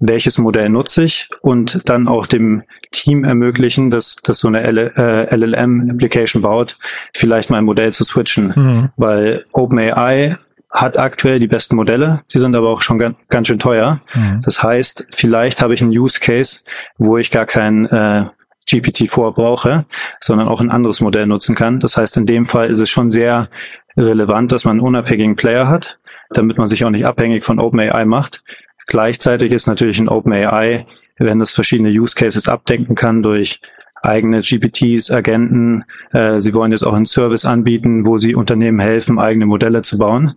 welches 0.00 0.38
Modell 0.38 0.70
nutze 0.70 1.04
ich 1.04 1.28
und 1.42 1.88
dann 1.88 2.08
auch 2.08 2.26
dem 2.26 2.62
Team 2.90 3.22
ermöglichen, 3.24 3.90
dass, 3.90 4.16
dass 4.16 4.38
so 4.38 4.48
eine 4.48 4.62
LLM-Application 4.62 6.42
baut, 6.42 6.78
vielleicht 7.14 7.50
mal 7.50 7.58
ein 7.58 7.64
Modell 7.64 7.92
zu 7.92 8.02
switchen. 8.04 8.52
Mhm. 8.56 8.88
Weil 8.96 9.44
OpenAI 9.52 10.36
hat 10.70 10.98
aktuell 10.98 11.38
die 11.38 11.48
besten 11.48 11.76
Modelle, 11.76 12.22
sie 12.28 12.38
sind 12.38 12.54
aber 12.54 12.70
auch 12.70 12.80
schon 12.80 12.98
ganz, 12.98 13.16
ganz 13.28 13.48
schön 13.48 13.58
teuer. 13.58 14.00
Mhm. 14.14 14.40
Das 14.42 14.62
heißt, 14.62 15.08
vielleicht 15.10 15.60
habe 15.62 15.74
ich 15.74 15.82
einen 15.82 15.90
Use 15.90 16.18
Case, 16.18 16.60
wo 16.96 17.18
ich 17.18 17.30
gar 17.30 17.46
kein 17.46 17.86
äh, 17.86 18.24
GPT-4 18.68 19.34
brauche, 19.34 19.84
sondern 20.20 20.48
auch 20.48 20.60
ein 20.60 20.70
anderes 20.70 21.00
Modell 21.00 21.26
nutzen 21.26 21.54
kann. 21.54 21.80
Das 21.80 21.96
heißt, 21.96 22.16
in 22.16 22.26
dem 22.26 22.46
Fall 22.46 22.70
ist 22.70 22.80
es 22.80 22.88
schon 22.88 23.10
sehr 23.10 23.48
relevant, 23.96 24.52
dass 24.52 24.64
man 24.64 24.78
einen 24.78 24.86
unabhängigen 24.86 25.36
Player 25.36 25.68
hat, 25.68 25.98
damit 26.30 26.56
man 26.56 26.68
sich 26.68 26.84
auch 26.84 26.90
nicht 26.90 27.04
abhängig 27.04 27.44
von 27.44 27.58
OpenAI 27.58 28.04
macht. 28.04 28.42
Gleichzeitig 28.86 29.52
ist 29.52 29.66
natürlich 29.66 29.98
ein 29.98 30.08
OpenAI, 30.08 30.86
wenn 31.18 31.38
das 31.38 31.50
verschiedene 31.50 31.90
Use 31.90 32.14
Cases 32.14 32.48
abdenken 32.48 32.94
kann 32.94 33.22
durch 33.22 33.60
eigene 34.02 34.40
GPTs, 34.40 35.10
Agenten. 35.10 35.84
Äh, 36.12 36.40
sie 36.40 36.54
wollen 36.54 36.72
jetzt 36.72 36.84
auch 36.84 36.94
einen 36.94 37.06
Service 37.06 37.44
anbieten, 37.44 38.06
wo 38.06 38.18
sie 38.18 38.34
Unternehmen 38.34 38.80
helfen, 38.80 39.18
eigene 39.18 39.46
Modelle 39.46 39.82
zu 39.82 39.98
bauen. 39.98 40.34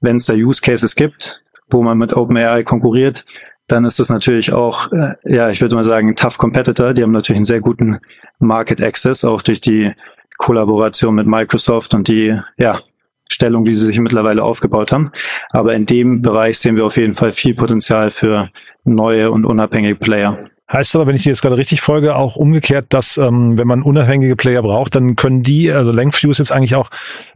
Wenn 0.00 0.16
es 0.16 0.26
da 0.26 0.34
Use 0.34 0.60
Cases 0.60 0.94
gibt, 0.94 1.42
wo 1.70 1.82
man 1.82 1.98
mit 1.98 2.14
OpenAI 2.14 2.62
konkurriert, 2.62 3.24
dann 3.66 3.84
ist 3.84 3.98
das 3.98 4.08
natürlich 4.08 4.52
auch, 4.52 4.90
äh, 4.92 5.14
ja, 5.24 5.50
ich 5.50 5.60
würde 5.60 5.74
mal 5.74 5.84
sagen, 5.84 6.16
tough 6.16 6.38
Competitor. 6.38 6.94
Die 6.94 7.02
haben 7.02 7.12
natürlich 7.12 7.38
einen 7.38 7.44
sehr 7.44 7.60
guten 7.60 7.98
Market 8.38 8.82
Access, 8.82 9.24
auch 9.24 9.42
durch 9.42 9.60
die 9.60 9.92
Kollaboration 10.38 11.14
mit 11.14 11.26
Microsoft 11.26 11.94
und 11.94 12.08
die, 12.08 12.38
ja, 12.56 12.80
Stellung, 13.30 13.64
die 13.64 13.74
sie 13.74 13.86
sich 13.86 13.98
mittlerweile 14.00 14.42
aufgebaut 14.42 14.92
haben. 14.92 15.12
Aber 15.50 15.74
in 15.74 15.86
dem 15.86 16.22
Bereich 16.22 16.58
sehen 16.58 16.76
wir 16.76 16.86
auf 16.86 16.96
jeden 16.96 17.14
Fall 17.14 17.32
viel 17.32 17.54
Potenzial 17.54 18.10
für 18.10 18.50
neue 18.84 19.30
und 19.30 19.44
unabhängige 19.44 19.96
Player. 19.96 20.38
Heißt 20.70 20.94
aber, 20.96 21.06
wenn 21.06 21.16
ich 21.16 21.22
dir 21.22 21.30
jetzt 21.30 21.40
gerade 21.40 21.56
richtig 21.56 21.80
folge, 21.80 22.14
auch 22.14 22.36
umgekehrt, 22.36 22.86
dass 22.90 23.16
ähm, 23.16 23.56
wenn 23.56 23.66
man 23.66 23.82
unabhängige 23.82 24.36
Player 24.36 24.60
braucht, 24.60 24.94
dann 24.94 25.16
können 25.16 25.42
die, 25.42 25.72
also 25.72 25.92
Lengthviews 25.92 26.36
jetzt 26.36 26.52
eigentlich 26.52 26.74
auch 26.74 26.90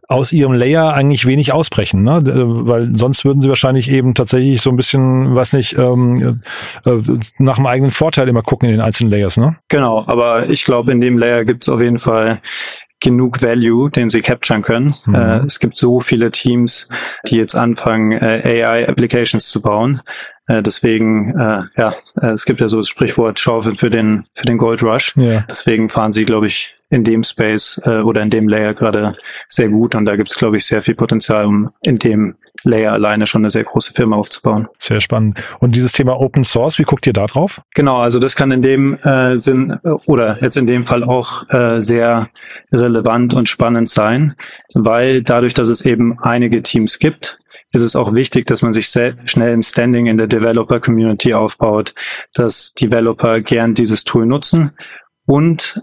aus 0.07 0.33
ihrem 0.33 0.53
Layer 0.53 0.93
eigentlich 0.93 1.25
wenig 1.25 1.51
ausbrechen, 1.55 2.03
ne? 2.03 2.21
Weil 2.25 2.95
sonst 2.95 3.25
würden 3.25 3.41
sie 3.41 3.49
wahrscheinlich 3.49 3.91
eben 3.91 4.13
tatsächlich 4.13 4.61
so 4.61 4.69
ein 4.69 4.77
bisschen, 4.77 5.35
weiß 5.35 5.55
nicht, 5.55 5.79
ähm, 5.79 6.43
äh, 6.85 6.99
nach 7.39 7.57
dem 7.57 7.65
eigenen 7.65 7.91
Vorteil 7.91 8.29
immer 8.29 8.43
gucken 8.43 8.69
in 8.69 8.75
den 8.75 8.83
einzelnen 8.83 9.11
Layers, 9.11 9.39
ne? 9.39 9.57
Genau, 9.69 10.05
aber 10.07 10.51
ich 10.51 10.67
glaube, 10.67 10.93
in 10.93 11.01
dem 11.01 11.17
Layer 11.17 11.47
gibt 11.47 11.63
es 11.63 11.71
auf 11.71 11.81
jeden 11.81 11.99
Fall 11.99 12.41
genug 13.03 13.43
Value, 13.43 13.91
den 13.91 14.09
sie 14.09 14.23
capturen 14.23 14.63
können. 14.63 14.95
Mhm. 15.05 15.15
Äh, 15.15 15.39
es 15.45 15.59
gibt 15.59 15.77
so 15.77 16.01
viele 16.01 16.31
Teams, 16.31 16.89
die 17.27 17.37
jetzt 17.37 17.55
anfangen, 17.55 18.13
äh, 18.13 18.63
AI-Applications 18.65 19.51
zu 19.51 19.61
bauen. 19.61 20.01
Äh, 20.53 20.63
deswegen, 20.63 21.31
äh, 21.31 21.63
ja, 21.79 21.95
äh, 22.21 22.33
es 22.33 22.45
gibt 22.45 22.61
ja 22.61 22.69
so 22.69 22.77
das 22.79 22.89
Sprichwort 22.89 23.41
Schaufel 23.41 23.75
für 23.75 23.89
den, 23.89 24.25
für 24.35 24.45
den 24.45 24.59
Gold 24.59 24.83
Rush. 24.83 25.17
Ja. 25.17 25.47
Deswegen 25.49 25.89
fahren 25.89 26.13
sie, 26.13 26.27
glaube 26.27 26.47
ich, 26.47 26.75
in 26.91 27.05
dem 27.05 27.25
Space 27.25 27.81
äh, 27.87 28.01
oder 28.01 28.21
in 28.21 28.29
dem 28.29 28.49
Layer 28.49 28.75
gerade 28.75 29.15
sehr 29.49 29.71
gut 29.71 29.95
und 29.95 30.05
da 30.05 30.15
gibt 30.17 30.31
es, 30.31 30.37
glaube 30.37 30.59
ich, 30.59 30.67
sehr 30.67 30.83
viel 30.83 30.95
Potenzial, 30.95 31.47
um 31.47 31.71
in 31.81 31.99
dem 31.99 32.37
Layer 32.65 32.93
alleine 32.93 33.27
schon 33.27 33.41
eine 33.41 33.49
sehr 33.49 33.65
große 33.65 33.95
Firma 33.95 34.17
aufzubauen. 34.17 34.69
Sehr 34.77 35.01
spannend. 35.01 35.43
Und 35.59 35.75
dieses 35.75 35.93
Thema 35.93 36.21
Open 36.21 36.45
Source, 36.45 36.79
wie 36.79 36.83
guckt 36.83 37.07
ihr 37.07 37.15
da 37.15 37.25
drauf? 37.25 37.63
Genau, 37.75 37.97
also 37.97 38.19
das 38.19 38.37
kann 38.37 38.51
in 38.51 38.61
dem 38.61 38.99
äh, 38.99 39.39
Sinn 39.39 39.79
oder 40.05 40.43
jetzt 40.43 40.59
in 40.59 40.67
dem 40.67 40.85
Fall 40.85 41.03
auch 41.03 41.49
äh, 41.49 41.81
sehr 41.81 42.29
relevant 42.71 43.33
und 43.33 43.49
spannend 43.49 43.89
sein, 43.89 44.35
weil 44.75 45.23
dadurch, 45.23 45.55
dass 45.55 45.71
es 45.71 45.81
eben 45.81 46.19
einige 46.21 46.63
Teams 46.63 46.99
gibt, 46.99 47.39
ist 47.73 47.83
es 47.83 47.97
auch 47.97 48.13
wichtig, 48.13 48.47
dass 48.47 48.63
man 48.63 48.73
sich 48.73 48.89
schnell 48.89 49.53
ein 49.53 49.63
Standing 49.63 50.07
in 50.07 50.19
der 50.19 50.27
Developer 50.27 50.81
Community 50.81 51.35
aufbaut, 51.35 51.95
dass 52.35 52.73
Developer 52.75 53.41
gern 53.41 53.75
dieses 53.75 54.05
Tool 54.05 54.27
nutzen 54.27 54.73
und 55.27 55.83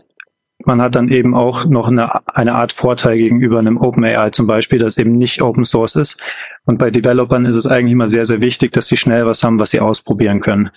man 0.65 0.81
hat 0.81 0.95
dann 0.95 1.09
eben 1.09 1.35
auch 1.35 1.65
noch 1.65 1.87
eine, 1.87 2.27
eine 2.27 2.53
Art 2.53 2.73
Vorteil 2.73 3.17
gegenüber 3.17 3.59
einem 3.59 3.77
OpenAI 3.77 4.31
zum 4.31 4.45
Beispiel, 4.45 4.79
das 4.79 4.97
eben 4.97 5.17
nicht 5.17 5.41
Open 5.41 5.63
Source 5.63 5.95
ist. 5.95 6.17
Und 6.65 6.77
bei 6.77 6.91
Developern 6.91 7.45
ist 7.45 7.55
es 7.55 7.65
eigentlich 7.65 7.93
immer 7.93 8.09
sehr, 8.09 8.25
sehr 8.25 8.41
wichtig, 8.41 8.73
dass 8.73 8.87
sie 8.87 8.97
schnell 8.97 9.25
was 9.25 9.41
haben, 9.41 9.59
was 9.59 9.71
sie 9.71 9.79
ausprobieren 9.79 10.41
können. 10.41 10.69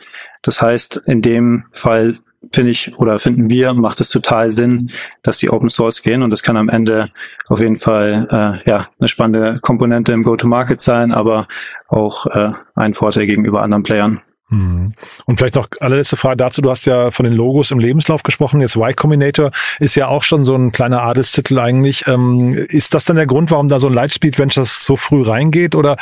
Das 0.43 0.63
heißt, 0.63 1.03
in 1.07 1.21
dem 1.21 1.65
Fall 1.73 2.19
finde 2.53 2.71
ich 2.71 2.99
oder 2.99 3.19
finden 3.19 3.51
wir, 3.51 3.75
macht 3.75 4.01
es 4.01 4.09
total 4.09 4.51
Sinn, 4.51 4.91
dass 5.23 5.39
die 5.39 5.51
Open 5.51 5.71
Source 5.71 6.03
gehen 6.03 6.23
und 6.23 6.31
das 6.31 6.43
kann 6.43 6.57
am 6.57 6.69
Ende 6.69 7.11
auf 7.49 7.61
jeden 7.61 7.77
Fall 7.77 8.27
äh, 8.31 8.69
ja 8.69 8.89
eine 8.99 9.09
spannende 9.09 9.61
Komponente 9.61 10.13
im 10.13 10.23
Go-to-Market 10.23 10.81
sein, 10.81 11.13
aber 11.13 11.47
auch 11.89 12.27
äh, 12.27 12.53
ein 12.75 12.95
Vorteil 12.95 13.27
gegenüber 13.27 13.63
anderen 13.63 13.83
Playern. 13.83 14.21
Mhm. 14.53 14.93
Und 15.25 15.39
vielleicht 15.39 15.55
noch 15.55 15.69
allerletzte 15.81 16.17
Frage 16.17 16.37
dazu. 16.37 16.61
Du 16.61 16.71
hast 16.71 16.85
ja 16.85 17.11
von 17.11 17.25
den 17.25 17.33
Logos 17.33 17.71
im 17.71 17.79
Lebenslauf 17.79 18.23
gesprochen. 18.23 18.61
Jetzt 18.61 18.77
Y 18.77 18.95
Combinator 18.95 19.51
ist 19.81 19.95
ja 19.95 20.09
auch 20.09 20.23
schon 20.23 20.45
so 20.45 20.55
ein 20.55 20.73
kleiner 20.73 21.03
Adelstitel 21.03 21.59
eigentlich. 21.59 22.07
Ähm, 22.07 22.55
ist 22.69 22.93
das 22.93 23.07
dann 23.07 23.17
der 23.17 23.27
Grund, 23.27 23.51
warum 23.51 23.69
da 23.69 23.81
so 23.81 23.89
ein 23.89 23.95
Lightspeed 23.95 24.39
Ventures 24.39 24.85
so 24.85 24.97
früh 24.97 25.23
reingeht? 25.23 25.75
Oder 25.75 25.97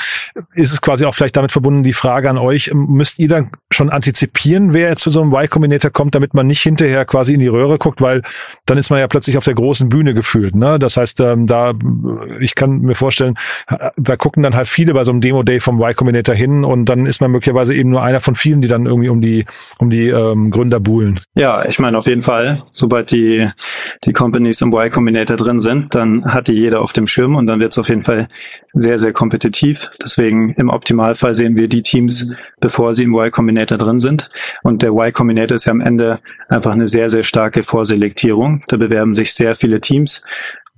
ist 0.54 0.73
es 0.73 0.80
quasi 0.80 1.04
auch 1.04 1.14
vielleicht 1.14 1.37
damit 1.37 1.52
verbunden, 1.52 1.85
die 1.85 1.92
Frage 1.92 2.28
an 2.28 2.38
euch, 2.38 2.73
müsst 2.75 3.21
ihr 3.21 3.28
dann 3.28 3.50
schon 3.71 3.88
antizipieren, 3.88 4.73
wer 4.73 4.97
zu 4.97 5.11
so 5.11 5.23
einem 5.23 5.33
Y 5.33 5.49
Combinator 5.49 5.92
kommt, 5.92 6.16
damit 6.16 6.35
man 6.35 6.49
nicht 6.49 6.62
hinterher 6.62 7.04
quasi 7.04 7.35
in 7.35 7.40
die 7.40 7.47
Röhre 7.47 7.78
guckt, 7.78 8.00
weil 8.00 8.23
dann 8.66 8.78
ist 8.78 8.90
man 8.90 8.99
ja 8.99 9.07
plötzlich 9.07 9.38
auf 9.38 9.45
der 9.45 9.54
großen 9.54 9.88
Bühne 9.88 10.12
gefühlt. 10.12 10.57
Ne? 10.57 10.80
Das 10.80 10.97
heißt, 10.97 11.21
ähm, 11.21 11.47
da, 11.47 11.73
ich 12.40 12.57
kann 12.57 12.80
mir 12.80 12.97
vorstellen, 12.97 13.37
da 13.97 14.16
gucken 14.16 14.42
dann 14.42 14.57
halt 14.57 14.66
viele 14.66 14.92
bei 14.92 15.04
so 15.04 15.12
einem 15.12 15.21
Demo-Day 15.21 15.61
vom 15.61 15.80
Y 15.80 15.95
Combinator 15.95 16.35
hin 16.35 16.64
und 16.64 16.87
dann 16.87 17.07
ist 17.07 17.21
man 17.21 17.30
möglicherweise 17.30 17.76
eben 17.76 17.90
nur 17.90 18.02
einer 18.02 18.21
von 18.21 18.35
vielen, 18.40 18.62
die 18.62 18.68
dann 18.68 18.87
irgendwie 18.87 19.09
um 19.09 19.20
die, 19.20 19.44
um 19.78 19.90
die 19.90 20.09
ähm, 20.09 20.50
Gründer 20.50 20.80
buhlen. 20.80 21.20
Ja, 21.35 21.64
ich 21.64 21.78
meine 21.78 21.99
auf 21.99 22.06
jeden 22.06 22.23
Fall, 22.23 22.64
sobald 22.73 23.11
die, 23.11 23.49
die 24.04 24.12
Companies 24.12 24.61
im 24.61 24.73
Y 24.73 24.90
Combinator 24.90 25.37
drin 25.37 25.61
sind, 25.61 25.94
dann 25.94 26.25
hat 26.25 26.49
die 26.49 26.54
jeder 26.54 26.80
auf 26.80 26.92
dem 26.92 27.06
Schirm 27.06 27.37
und 27.37 27.47
dann 27.47 27.61
wird 27.61 27.73
es 27.73 27.78
auf 27.78 27.88
jeden 27.88 28.02
Fall 28.02 28.28
sehr, 28.73 28.99
sehr 28.99 29.12
kompetitiv. 29.12 29.90
Deswegen 30.02 30.52
im 30.54 30.68
Optimalfall 30.68 31.35
sehen 31.35 31.56
wir 31.56 31.68
die 31.68 31.82
Teams, 31.82 32.32
bevor 32.61 32.94
sie 32.94 33.04
im 33.04 33.14
Y 33.14 33.30
Combinator 33.30 33.78
drin 33.78 34.00
sind. 34.00 34.28
Und 34.62 34.82
der 34.82 34.90
Y 34.90 35.12
Combinator 35.12 35.56
ist 35.56 35.64
ja 35.64 35.73
am 35.73 35.80
Ende 35.80 36.20
einfach 36.49 36.73
eine 36.73 36.88
sehr, 36.88 37.11
sehr 37.11 37.25
starke 37.25 37.62
Vorselektierung. 37.62 38.64
Da 38.68 38.76
bewerben 38.76 39.14
sich 39.14 39.35
sehr 39.35 39.54
viele 39.54 39.80
Teams. 39.80 40.23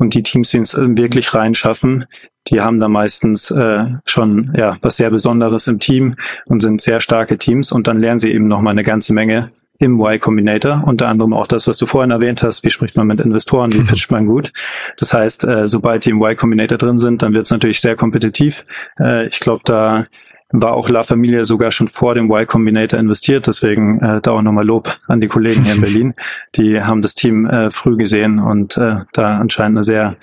Und 0.03 0.15
die 0.15 0.25
Teams, 0.25 0.51
die 0.51 0.59
es 0.59 0.75
wirklich 0.77 1.33
reinschaffen, 1.33 2.07
die 2.49 2.61
haben 2.61 2.81
da 2.81 2.89
meistens 2.89 3.53
äh, 3.53 3.85
schon 4.05 4.53
ja 4.57 4.77
was 4.83 4.97
sehr 4.97 5.11
Besonderes 5.11 5.69
im 5.69 5.79
Team 5.79 6.17
und 6.45 6.61
sind 6.61 6.81
sehr 6.81 6.99
starke 6.99 7.39
Teams 7.39 7.71
und 7.71 7.87
dann 7.87 8.01
lernen 8.01 8.19
sie 8.19 8.33
eben 8.33 8.49
noch 8.49 8.61
mal 8.63 8.73
eine 8.73 8.83
ganze 8.83 9.13
Menge 9.13 9.53
im 9.79 10.01
Y 10.01 10.19
Combinator, 10.19 10.83
unter 10.85 11.07
anderem 11.07 11.33
auch 11.33 11.47
das, 11.47 11.69
was 11.69 11.79
du 11.79 11.87
vorhin 11.87 12.11
erwähnt 12.11 12.43
hast, 12.43 12.65
wie 12.65 12.71
spricht 12.71 12.97
man 12.97 13.07
mit 13.07 13.21
Investoren, 13.21 13.73
wie 13.73 13.83
pitcht 13.89 14.11
man 14.11 14.27
gut. 14.27 14.53
Das 14.97 15.15
heißt, 15.15 15.45
äh, 15.45 15.69
sobald 15.69 16.05
die 16.05 16.11
im 16.11 16.21
Y 16.21 16.35
Combinator 16.37 16.79
drin 16.79 16.99
sind, 16.99 17.23
dann 17.23 17.33
wird 17.33 17.45
es 17.45 17.53
natürlich 17.53 17.81
sehr 17.81 17.95
kompetitiv. 17.95 18.65
Äh, 18.99 19.29
ich 19.29 19.39
glaube, 19.39 19.63
da 19.65 20.07
war 20.53 20.75
auch 20.75 20.89
La 20.89 21.03
Familia 21.03 21.45
sogar 21.45 21.71
schon 21.71 21.89
vor 21.89 22.15
dem 22.15 22.31
Y 22.31 22.47
Combinator 22.47 23.01
investiert, 23.01 23.47
deswegen 23.47 24.01
äh, 24.01 24.21
da 24.21 24.33
auch 24.33 24.43
nochmal 24.43 24.67
Lob 24.67 24.99
an 25.09 25.21
die 25.21 25.29
Kollegen 25.29 25.65
hier 25.65 25.75
in 25.75 25.81
Berlin. 25.83 26.15
Die 26.55 26.83
haben 26.83 27.03
das 27.03 27.15
Team 27.15 27.47
äh, 27.47 27.71
früh 27.71 27.97
gesehen 27.97 28.39
und 28.39 28.77
äh, 28.77 28.97
da 29.13 29.39
anscheinend 29.39 29.79
eine 29.79 29.85
sehr 29.85 30.17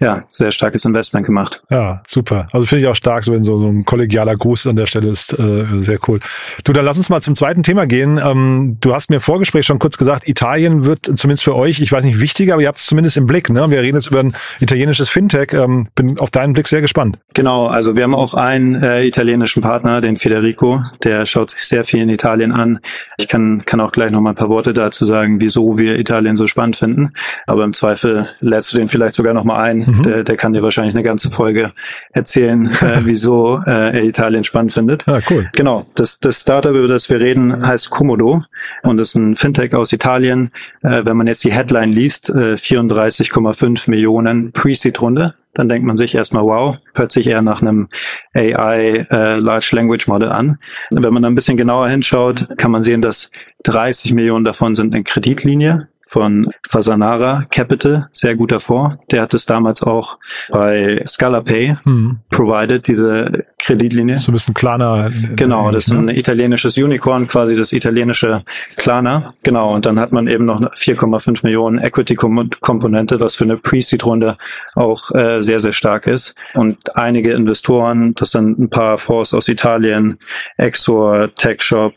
ja, 0.00 0.24
sehr 0.28 0.52
starkes 0.52 0.84
Investment 0.84 1.26
gemacht. 1.26 1.62
Ja, 1.70 2.00
super. 2.06 2.46
Also 2.52 2.66
finde 2.66 2.82
ich 2.82 2.88
auch 2.88 2.94
stark, 2.94 3.24
so 3.24 3.32
wenn 3.32 3.42
so, 3.42 3.58
so 3.58 3.66
ein 3.66 3.84
kollegialer 3.84 4.36
Gruß 4.36 4.68
an 4.68 4.76
der 4.76 4.86
Stelle 4.86 5.08
ist 5.08 5.36
äh, 5.38 5.64
sehr 5.80 5.98
cool. 6.06 6.20
Du, 6.62 6.72
dann 6.72 6.84
lass 6.84 6.98
uns 6.98 7.10
mal 7.10 7.20
zum 7.20 7.34
zweiten 7.34 7.64
Thema 7.64 7.86
gehen. 7.86 8.20
Ähm, 8.22 8.76
du 8.80 8.94
hast 8.94 9.10
mir 9.10 9.16
im 9.16 9.22
Vorgespräch 9.22 9.66
schon 9.66 9.80
kurz 9.80 9.98
gesagt, 9.98 10.28
Italien 10.28 10.84
wird 10.84 11.06
zumindest 11.18 11.42
für 11.42 11.56
euch, 11.56 11.80
ich 11.80 11.90
weiß 11.90 12.04
nicht 12.04 12.20
wichtiger, 12.20 12.54
aber 12.54 12.62
ihr 12.62 12.68
habt 12.68 12.78
es 12.78 12.86
zumindest 12.86 13.16
im 13.16 13.26
Blick. 13.26 13.50
Ne? 13.50 13.70
Wir 13.70 13.82
reden 13.82 13.96
jetzt 13.96 14.06
über 14.06 14.20
ein 14.20 14.34
italienisches 14.60 15.08
Fintech. 15.10 15.52
Ähm, 15.52 15.88
bin 15.96 16.20
auf 16.20 16.30
deinen 16.30 16.52
Blick 16.52 16.68
sehr 16.68 16.80
gespannt. 16.80 17.18
Genau, 17.34 17.66
also 17.66 17.96
wir 17.96 18.04
haben 18.04 18.14
auch 18.14 18.34
einen 18.34 18.80
äh, 18.80 19.04
italienischen 19.04 19.62
Partner, 19.62 20.00
den 20.00 20.16
Federico, 20.16 20.80
der 21.02 21.26
schaut 21.26 21.50
sich 21.50 21.62
sehr 21.62 21.82
viel 21.82 22.02
in 22.02 22.08
Italien 22.08 22.52
an. 22.52 22.78
Ich 23.18 23.26
kann, 23.26 23.64
kann 23.66 23.80
auch 23.80 23.90
gleich 23.90 24.12
noch 24.12 24.20
mal 24.20 24.30
ein 24.30 24.36
paar 24.36 24.48
Worte 24.48 24.72
dazu 24.72 25.04
sagen, 25.04 25.40
wieso 25.40 25.76
wir 25.76 25.98
Italien 25.98 26.36
so 26.36 26.46
spannend 26.46 26.76
finden. 26.76 27.12
Aber 27.46 27.64
im 27.64 27.72
Zweifel 27.72 28.28
lädst 28.38 28.72
du 28.72 28.78
den 28.78 28.88
vielleicht 28.88 29.16
sogar 29.16 29.34
noch 29.34 29.44
mal 29.44 29.58
ein 29.58 29.87
Mhm. 29.88 30.02
Der, 30.02 30.24
der 30.24 30.36
kann 30.36 30.52
dir 30.52 30.62
wahrscheinlich 30.62 30.94
eine 30.94 31.02
ganze 31.02 31.30
Folge 31.30 31.72
erzählen, 32.12 32.66
äh, 32.80 33.00
wieso 33.04 33.60
äh, 33.66 33.98
er 33.98 34.04
Italien 34.04 34.44
spannend 34.44 34.72
findet. 34.72 35.08
Ah, 35.08 35.20
cool. 35.30 35.48
Genau. 35.54 35.86
Das, 35.94 36.18
das 36.18 36.40
Startup, 36.40 36.74
über 36.74 36.88
das 36.88 37.08
wir 37.10 37.20
reden, 37.20 37.66
heißt 37.66 37.90
Komodo 37.90 38.42
und 38.82 38.98
ist 39.00 39.14
ein 39.14 39.36
Fintech 39.36 39.74
aus 39.74 39.92
Italien. 39.92 40.50
Äh, 40.82 41.04
wenn 41.04 41.16
man 41.16 41.26
jetzt 41.26 41.44
die 41.44 41.52
Headline 41.52 41.92
liest, 41.92 42.30
äh, 42.30 42.54
34,5 42.54 43.90
Millionen 43.90 44.52
Pre-Seed-Runde 44.52 45.34
dann 45.54 45.68
denkt 45.68 45.84
man 45.84 45.96
sich 45.96 46.14
erstmal, 46.14 46.44
wow, 46.44 46.76
hört 46.94 47.10
sich 47.10 47.26
eher 47.26 47.42
nach 47.42 47.62
einem 47.62 47.88
AI 48.32 49.06
äh, 49.10 49.40
Large 49.40 49.70
Language 49.72 50.06
Model 50.06 50.28
an. 50.28 50.58
Wenn 50.90 51.12
man 51.12 51.22
dann 51.22 51.32
ein 51.32 51.34
bisschen 51.34 51.56
genauer 51.56 51.88
hinschaut, 51.88 52.46
kann 52.58 52.70
man 52.70 52.84
sehen, 52.84 53.02
dass 53.02 53.30
30 53.64 54.12
Millionen 54.12 54.44
davon 54.44 54.76
sind 54.76 54.94
in 54.94 55.02
Kreditlinie 55.02 55.88
von 56.08 56.50
Fasanara 56.68 57.44
Capital, 57.50 58.08
sehr 58.12 58.34
guter 58.34 58.60
Fonds. 58.60 58.96
Der 59.10 59.22
hat 59.22 59.34
es 59.34 59.44
damals 59.44 59.82
auch 59.82 60.18
bei 60.50 61.02
Scalapay 61.06 61.76
mhm. 61.84 62.20
provided, 62.30 62.88
diese 62.88 63.44
Kreditlinie. 63.58 64.18
So 64.18 64.32
ein 64.32 64.34
bisschen 64.34 64.54
Klarna. 64.54 65.10
Genau, 65.36 65.70
das 65.70 65.88
ist 65.88 65.92
ein 65.92 66.06
ne? 66.06 66.18
italienisches 66.18 66.78
Unicorn, 66.78 67.28
quasi 67.28 67.54
das 67.54 67.72
italienische 67.72 68.42
Klarna. 68.76 69.34
Genau, 69.44 69.74
und 69.74 69.84
dann 69.84 70.00
hat 70.00 70.10
man 70.10 70.28
eben 70.28 70.46
noch 70.46 70.60
4,5 70.60 71.40
Millionen 71.42 71.78
Equity-Komponente, 71.78 73.20
was 73.20 73.34
für 73.34 73.44
eine 73.44 73.58
Pre-Seed-Runde 73.58 74.38
auch 74.74 75.10
äh, 75.14 75.42
sehr, 75.42 75.60
sehr 75.60 75.72
stark 75.72 76.06
ist. 76.06 76.34
Und 76.54 76.96
einige 76.96 77.32
Investoren, 77.32 78.14
das 78.14 78.30
sind 78.30 78.58
ein 78.58 78.70
paar 78.70 78.96
Fonds 78.96 79.34
aus 79.34 79.48
Italien, 79.48 80.18
Exor, 80.56 81.34
TechShop, 81.34 81.92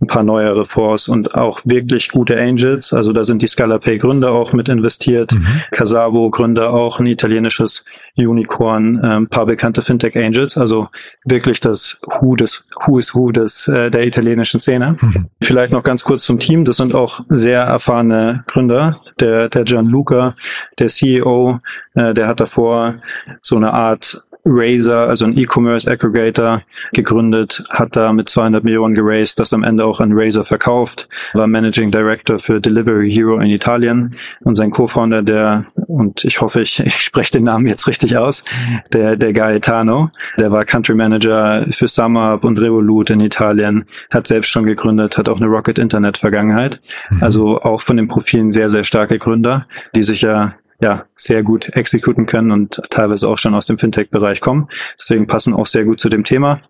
ein 0.00 0.06
paar 0.06 0.22
neuere 0.22 0.64
Fonds 0.64 1.08
und 1.08 1.34
auch 1.34 1.60
wirklich 1.64 2.10
gute 2.10 2.38
Angels. 2.38 2.92
Also 2.92 3.12
da 3.12 3.24
sind 3.24 3.42
die 3.42 3.48
Scalapay 3.56 3.96
Gründer 3.96 4.32
auch 4.32 4.52
mit 4.52 4.68
investiert, 4.68 5.32
mhm. 5.32 5.62
Casavo 5.70 6.28
Gründer 6.30 6.74
auch, 6.74 7.00
ein 7.00 7.06
italienisches 7.06 7.86
Unicorn, 8.16 9.02
äh, 9.02 9.06
ein 9.16 9.28
paar 9.28 9.46
bekannte 9.46 9.80
Fintech 9.80 10.14
Angels, 10.14 10.58
also 10.58 10.88
wirklich 11.24 11.60
das 11.60 11.98
Who 12.20 12.36
des 12.36 12.66
Who 12.84 12.98
is 12.98 13.14
Who 13.14 13.32
des 13.32 13.66
äh, 13.66 13.90
der 13.90 14.06
italienischen 14.06 14.60
Szene. 14.60 14.96
Mhm. 15.00 15.30
Vielleicht 15.40 15.72
noch 15.72 15.82
ganz 15.82 16.04
kurz 16.04 16.24
zum 16.24 16.38
Team, 16.38 16.66
das 16.66 16.76
sind 16.76 16.94
auch 16.94 17.20
sehr 17.30 17.62
erfahrene 17.62 18.44
Gründer. 18.46 19.00
Der 19.20 19.48
der 19.48 19.64
Gianluca, 19.64 20.34
der 20.78 20.88
CEO, 20.88 21.60
äh, 21.94 22.12
der 22.12 22.26
hat 22.26 22.40
davor 22.40 22.96
so 23.40 23.56
eine 23.56 23.72
Art 23.72 24.20
Razer, 24.46 25.08
also 25.08 25.24
ein 25.24 25.36
E-Commerce 25.36 25.90
Aggregator, 25.90 26.62
gegründet, 26.92 27.64
hat 27.70 27.96
da 27.96 28.12
mit 28.12 28.28
200 28.28 28.64
Millionen 28.64 28.94
geraced, 28.94 29.38
das 29.38 29.52
am 29.52 29.64
Ende 29.64 29.84
auch 29.84 30.00
an 30.00 30.12
Razer 30.12 30.44
verkauft, 30.44 31.08
war 31.34 31.46
Managing 31.46 31.90
Director 31.90 32.38
für 32.38 32.60
Delivery 32.60 33.10
Hero 33.10 33.38
in 33.38 33.50
Italien 33.50 34.14
und 34.44 34.56
sein 34.56 34.70
Co-Founder, 34.70 35.22
der, 35.22 35.66
und 35.74 36.24
ich 36.24 36.40
hoffe, 36.40 36.60
ich, 36.60 36.78
ich 36.84 36.96
spreche 36.96 37.32
den 37.32 37.44
Namen 37.44 37.66
jetzt 37.66 37.86
richtig 37.88 38.16
aus, 38.16 38.44
der, 38.92 39.16
der 39.16 39.32
Gaetano, 39.32 40.10
der 40.38 40.50
war 40.52 40.64
Country 40.64 40.94
Manager 40.94 41.66
für 41.70 41.88
SumUp 41.88 42.44
und 42.44 42.58
Revolut 42.60 43.10
in 43.10 43.20
Italien, 43.20 43.84
hat 44.10 44.26
selbst 44.26 44.50
schon 44.50 44.64
gegründet, 44.64 45.18
hat 45.18 45.28
auch 45.28 45.38
eine 45.38 45.46
Rocket 45.46 45.78
Internet 45.78 46.18
Vergangenheit. 46.18 46.80
Mhm. 47.10 47.22
Also 47.22 47.60
auch 47.60 47.80
von 47.80 47.96
den 47.96 48.08
Profilen 48.08 48.52
sehr, 48.52 48.70
sehr 48.70 48.84
starke 48.84 49.18
Gründer, 49.18 49.66
die 49.94 50.02
sich 50.02 50.22
ja 50.22 50.54
ja, 50.80 51.04
sehr 51.14 51.42
gut 51.42 51.70
exekuten 51.76 52.26
können 52.26 52.50
und 52.50 52.82
teilweise 52.90 53.28
auch 53.28 53.38
schon 53.38 53.54
aus 53.54 53.66
dem 53.66 53.78
Fintech-Bereich 53.78 54.40
kommen. 54.40 54.68
Deswegen 54.98 55.26
passen 55.26 55.54
auch 55.54 55.66
sehr 55.66 55.84
gut 55.84 56.00
zu 56.00 56.08
dem 56.08 56.24
Thema. 56.24 56.60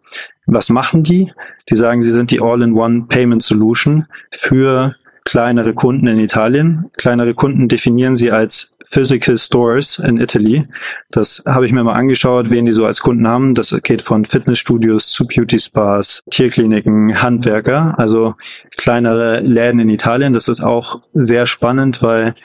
Was 0.46 0.68
machen 0.70 1.02
die? 1.02 1.32
Die 1.68 1.76
sagen, 1.76 2.02
sie 2.02 2.12
sind 2.12 2.30
die 2.30 2.40
All-in-One 2.40 3.06
Payment 3.08 3.42
Solution 3.42 4.06
für 4.30 4.94
kleinere 5.25 5.75
Kunden 5.75 6.06
in 6.06 6.20
Italien. 6.20 6.86
Kleinere 6.96 7.34
Kunden 7.34 7.66
definieren 7.66 8.14
sie 8.14 8.30
als 8.30 8.76
Physical 8.88 9.36
Stores 9.36 9.98
in 9.98 10.18
Italy. 10.18 10.68
Das 11.10 11.42
habe 11.44 11.66
ich 11.66 11.72
mir 11.72 11.82
mal 11.82 11.94
angeschaut, 11.94 12.50
wen 12.50 12.66
die 12.66 12.72
so 12.72 12.86
als 12.86 13.00
Kunden 13.00 13.26
haben. 13.26 13.54
Das 13.54 13.76
geht 13.82 14.02
von 14.02 14.25
Fitnessstudios 14.25 15.08
zu 15.08 15.26
Beauty 15.26 15.58
Spas, 15.58 16.22
Tierkliniken, 16.30 17.20
Handwerker, 17.20 17.98
also 17.98 18.36
kleinere 18.76 19.40
Läden 19.40 19.80
in 19.80 19.88
Italien. 19.88 20.32
Das 20.32 20.46
ist 20.46 20.62
auch 20.62 21.00
sehr 21.12 21.46
spannend, 21.46 22.02
weil 22.02 22.36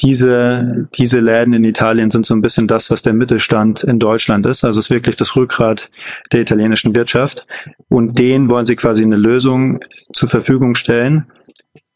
diese, 0.00 0.88
diese 0.94 1.20
Läden 1.20 1.54
in 1.54 1.64
Italien 1.64 2.10
sind 2.10 2.26
so 2.26 2.34
ein 2.34 2.42
bisschen 2.42 2.66
das, 2.66 2.90
was 2.90 3.02
der 3.02 3.14
Mittelstand 3.14 3.82
in 3.82 3.98
Deutschland 3.98 4.44
ist. 4.44 4.64
Also 4.64 4.80
es 4.80 4.86
ist 4.86 4.90
wirklich 4.90 5.16
das 5.16 5.36
Rückgrat 5.36 5.90
der 6.32 6.40
italienischen 6.40 6.94
Wirtschaft. 6.94 7.46
Und 7.88 8.18
denen 8.18 8.50
wollen 8.50 8.66
sie 8.66 8.76
quasi 8.76 9.02
eine 9.02 9.16
Lösung 9.16 9.80
zur 10.12 10.28
Verfügung 10.28 10.74
stellen, 10.74 11.26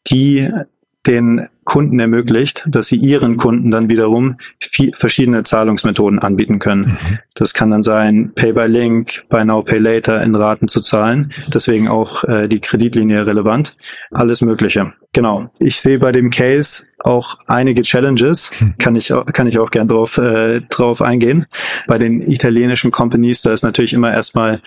die 0.08 0.50
den 1.06 1.48
Kunden 1.64 2.00
ermöglicht, 2.00 2.66
dass 2.66 2.88
sie 2.88 2.96
ihren 2.96 3.36
Kunden 3.36 3.70
dann 3.70 3.88
wiederum 3.88 4.36
viel, 4.60 4.92
verschiedene 4.92 5.44
Zahlungsmethoden 5.44 6.18
anbieten 6.18 6.58
können. 6.58 6.98
Mhm. 7.00 7.18
Das 7.34 7.54
kann 7.54 7.70
dann 7.70 7.82
sein, 7.82 8.32
Pay 8.34 8.52
by 8.52 8.66
Link, 8.66 9.24
Buy 9.28 9.44
Now, 9.44 9.62
Pay 9.62 9.78
Later 9.78 10.22
in 10.22 10.34
Raten 10.34 10.68
zu 10.68 10.80
zahlen. 10.80 11.32
Deswegen 11.46 11.88
auch 11.88 12.24
äh, 12.24 12.48
die 12.48 12.60
Kreditlinie 12.60 13.26
relevant. 13.26 13.76
Alles 14.10 14.42
Mögliche. 14.42 14.92
Genau. 15.12 15.50
Ich 15.58 15.80
sehe 15.80 15.98
bei 15.98 16.12
dem 16.12 16.30
Case 16.30 16.84
auch 16.98 17.38
einige 17.46 17.82
Challenges. 17.82 18.50
Mhm. 18.60 18.74
Kann 18.78 18.96
ich, 18.96 19.12
kann 19.32 19.46
ich 19.46 19.58
auch 19.58 19.70
gern 19.70 19.88
drauf, 19.88 20.18
äh, 20.18 20.60
drauf 20.68 21.00
eingehen. 21.00 21.46
Bei 21.86 21.98
den 21.98 22.20
italienischen 22.20 22.90
Companies, 22.90 23.42
da 23.42 23.52
ist 23.52 23.62
natürlich 23.62 23.92
immer 23.92 24.12
erstmal 24.12 24.60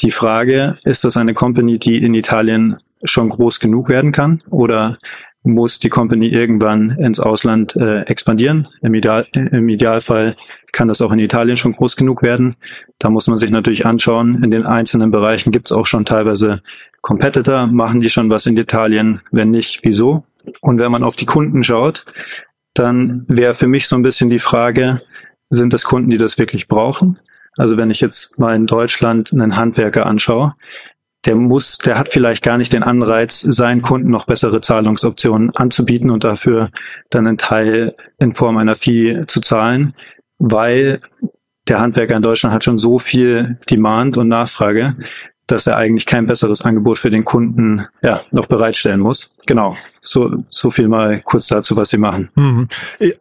die 0.00 0.10
Frage, 0.10 0.76
ist 0.84 1.04
das 1.04 1.16
eine 1.16 1.34
Company, 1.34 1.78
die 1.78 2.02
in 2.02 2.14
Italien 2.14 2.78
schon 3.04 3.28
groß 3.28 3.60
genug 3.60 3.88
werden 3.88 4.12
kann? 4.12 4.42
Oder 4.50 4.96
muss 5.42 5.78
die 5.78 5.88
Company 5.88 6.28
irgendwann 6.28 6.90
ins 6.90 7.18
Ausland 7.18 7.74
äh, 7.76 8.02
expandieren. 8.02 8.68
Im, 8.82 8.94
Ideal, 8.94 9.26
Im 9.32 9.68
Idealfall 9.68 10.36
kann 10.72 10.88
das 10.88 11.00
auch 11.00 11.12
in 11.12 11.18
Italien 11.18 11.56
schon 11.56 11.72
groß 11.72 11.96
genug 11.96 12.22
werden. 12.22 12.56
Da 12.98 13.08
muss 13.08 13.26
man 13.26 13.38
sich 13.38 13.50
natürlich 13.50 13.86
anschauen, 13.86 14.42
in 14.44 14.50
den 14.50 14.66
einzelnen 14.66 15.10
Bereichen 15.10 15.50
gibt 15.50 15.70
es 15.70 15.76
auch 15.76 15.86
schon 15.86 16.04
teilweise 16.04 16.60
Competitor, 17.00 17.66
machen 17.66 18.00
die 18.00 18.10
schon 18.10 18.28
was 18.28 18.46
in 18.46 18.56
Italien? 18.56 19.22
Wenn 19.30 19.50
nicht, 19.50 19.80
wieso? 19.82 20.24
Und 20.60 20.78
wenn 20.78 20.92
man 20.92 21.04
auf 21.04 21.16
die 21.16 21.26
Kunden 21.26 21.64
schaut, 21.64 22.04
dann 22.74 23.24
wäre 23.28 23.54
für 23.54 23.66
mich 23.66 23.88
so 23.88 23.96
ein 23.96 24.02
bisschen 24.02 24.30
die 24.30 24.38
Frage, 24.38 25.02
sind 25.48 25.72
das 25.72 25.84
Kunden, 25.84 26.10
die 26.10 26.16
das 26.18 26.38
wirklich 26.38 26.68
brauchen? 26.68 27.18
Also 27.56 27.76
wenn 27.76 27.90
ich 27.90 28.00
jetzt 28.00 28.38
mal 28.38 28.54
in 28.54 28.66
Deutschland 28.66 29.32
einen 29.32 29.56
Handwerker 29.56 30.06
anschaue, 30.06 30.54
der 31.26 31.34
muss, 31.34 31.78
der 31.78 31.98
hat 31.98 32.08
vielleicht 32.10 32.42
gar 32.42 32.56
nicht 32.56 32.72
den 32.72 32.82
Anreiz, 32.82 33.40
seinen 33.40 33.82
Kunden 33.82 34.10
noch 34.10 34.24
bessere 34.24 34.60
Zahlungsoptionen 34.60 35.54
anzubieten 35.54 36.10
und 36.10 36.24
dafür 36.24 36.70
dann 37.10 37.26
einen 37.26 37.38
Teil 37.38 37.94
in 38.18 38.34
Form 38.34 38.56
einer 38.56 38.74
Fee 38.74 39.24
zu 39.26 39.40
zahlen, 39.40 39.94
weil 40.38 41.00
der 41.68 41.80
Handwerker 41.80 42.16
in 42.16 42.22
Deutschland 42.22 42.54
hat 42.54 42.64
schon 42.64 42.78
so 42.78 42.98
viel 42.98 43.58
Demand 43.70 44.16
und 44.16 44.28
Nachfrage, 44.28 44.96
dass 45.46 45.66
er 45.66 45.76
eigentlich 45.76 46.06
kein 46.06 46.26
besseres 46.26 46.62
Angebot 46.62 46.98
für 46.98 47.10
den 47.10 47.24
Kunden 47.24 47.86
ja, 48.02 48.22
noch 48.30 48.46
bereitstellen 48.46 49.00
muss. 49.00 49.34
Genau. 49.46 49.76
So, 50.02 50.44
so 50.48 50.70
viel 50.70 50.88
mal 50.88 51.20
kurz 51.20 51.48
dazu, 51.48 51.76
was 51.76 51.90
sie 51.90 51.98
machen. 51.98 52.30
Mhm. 52.34 52.68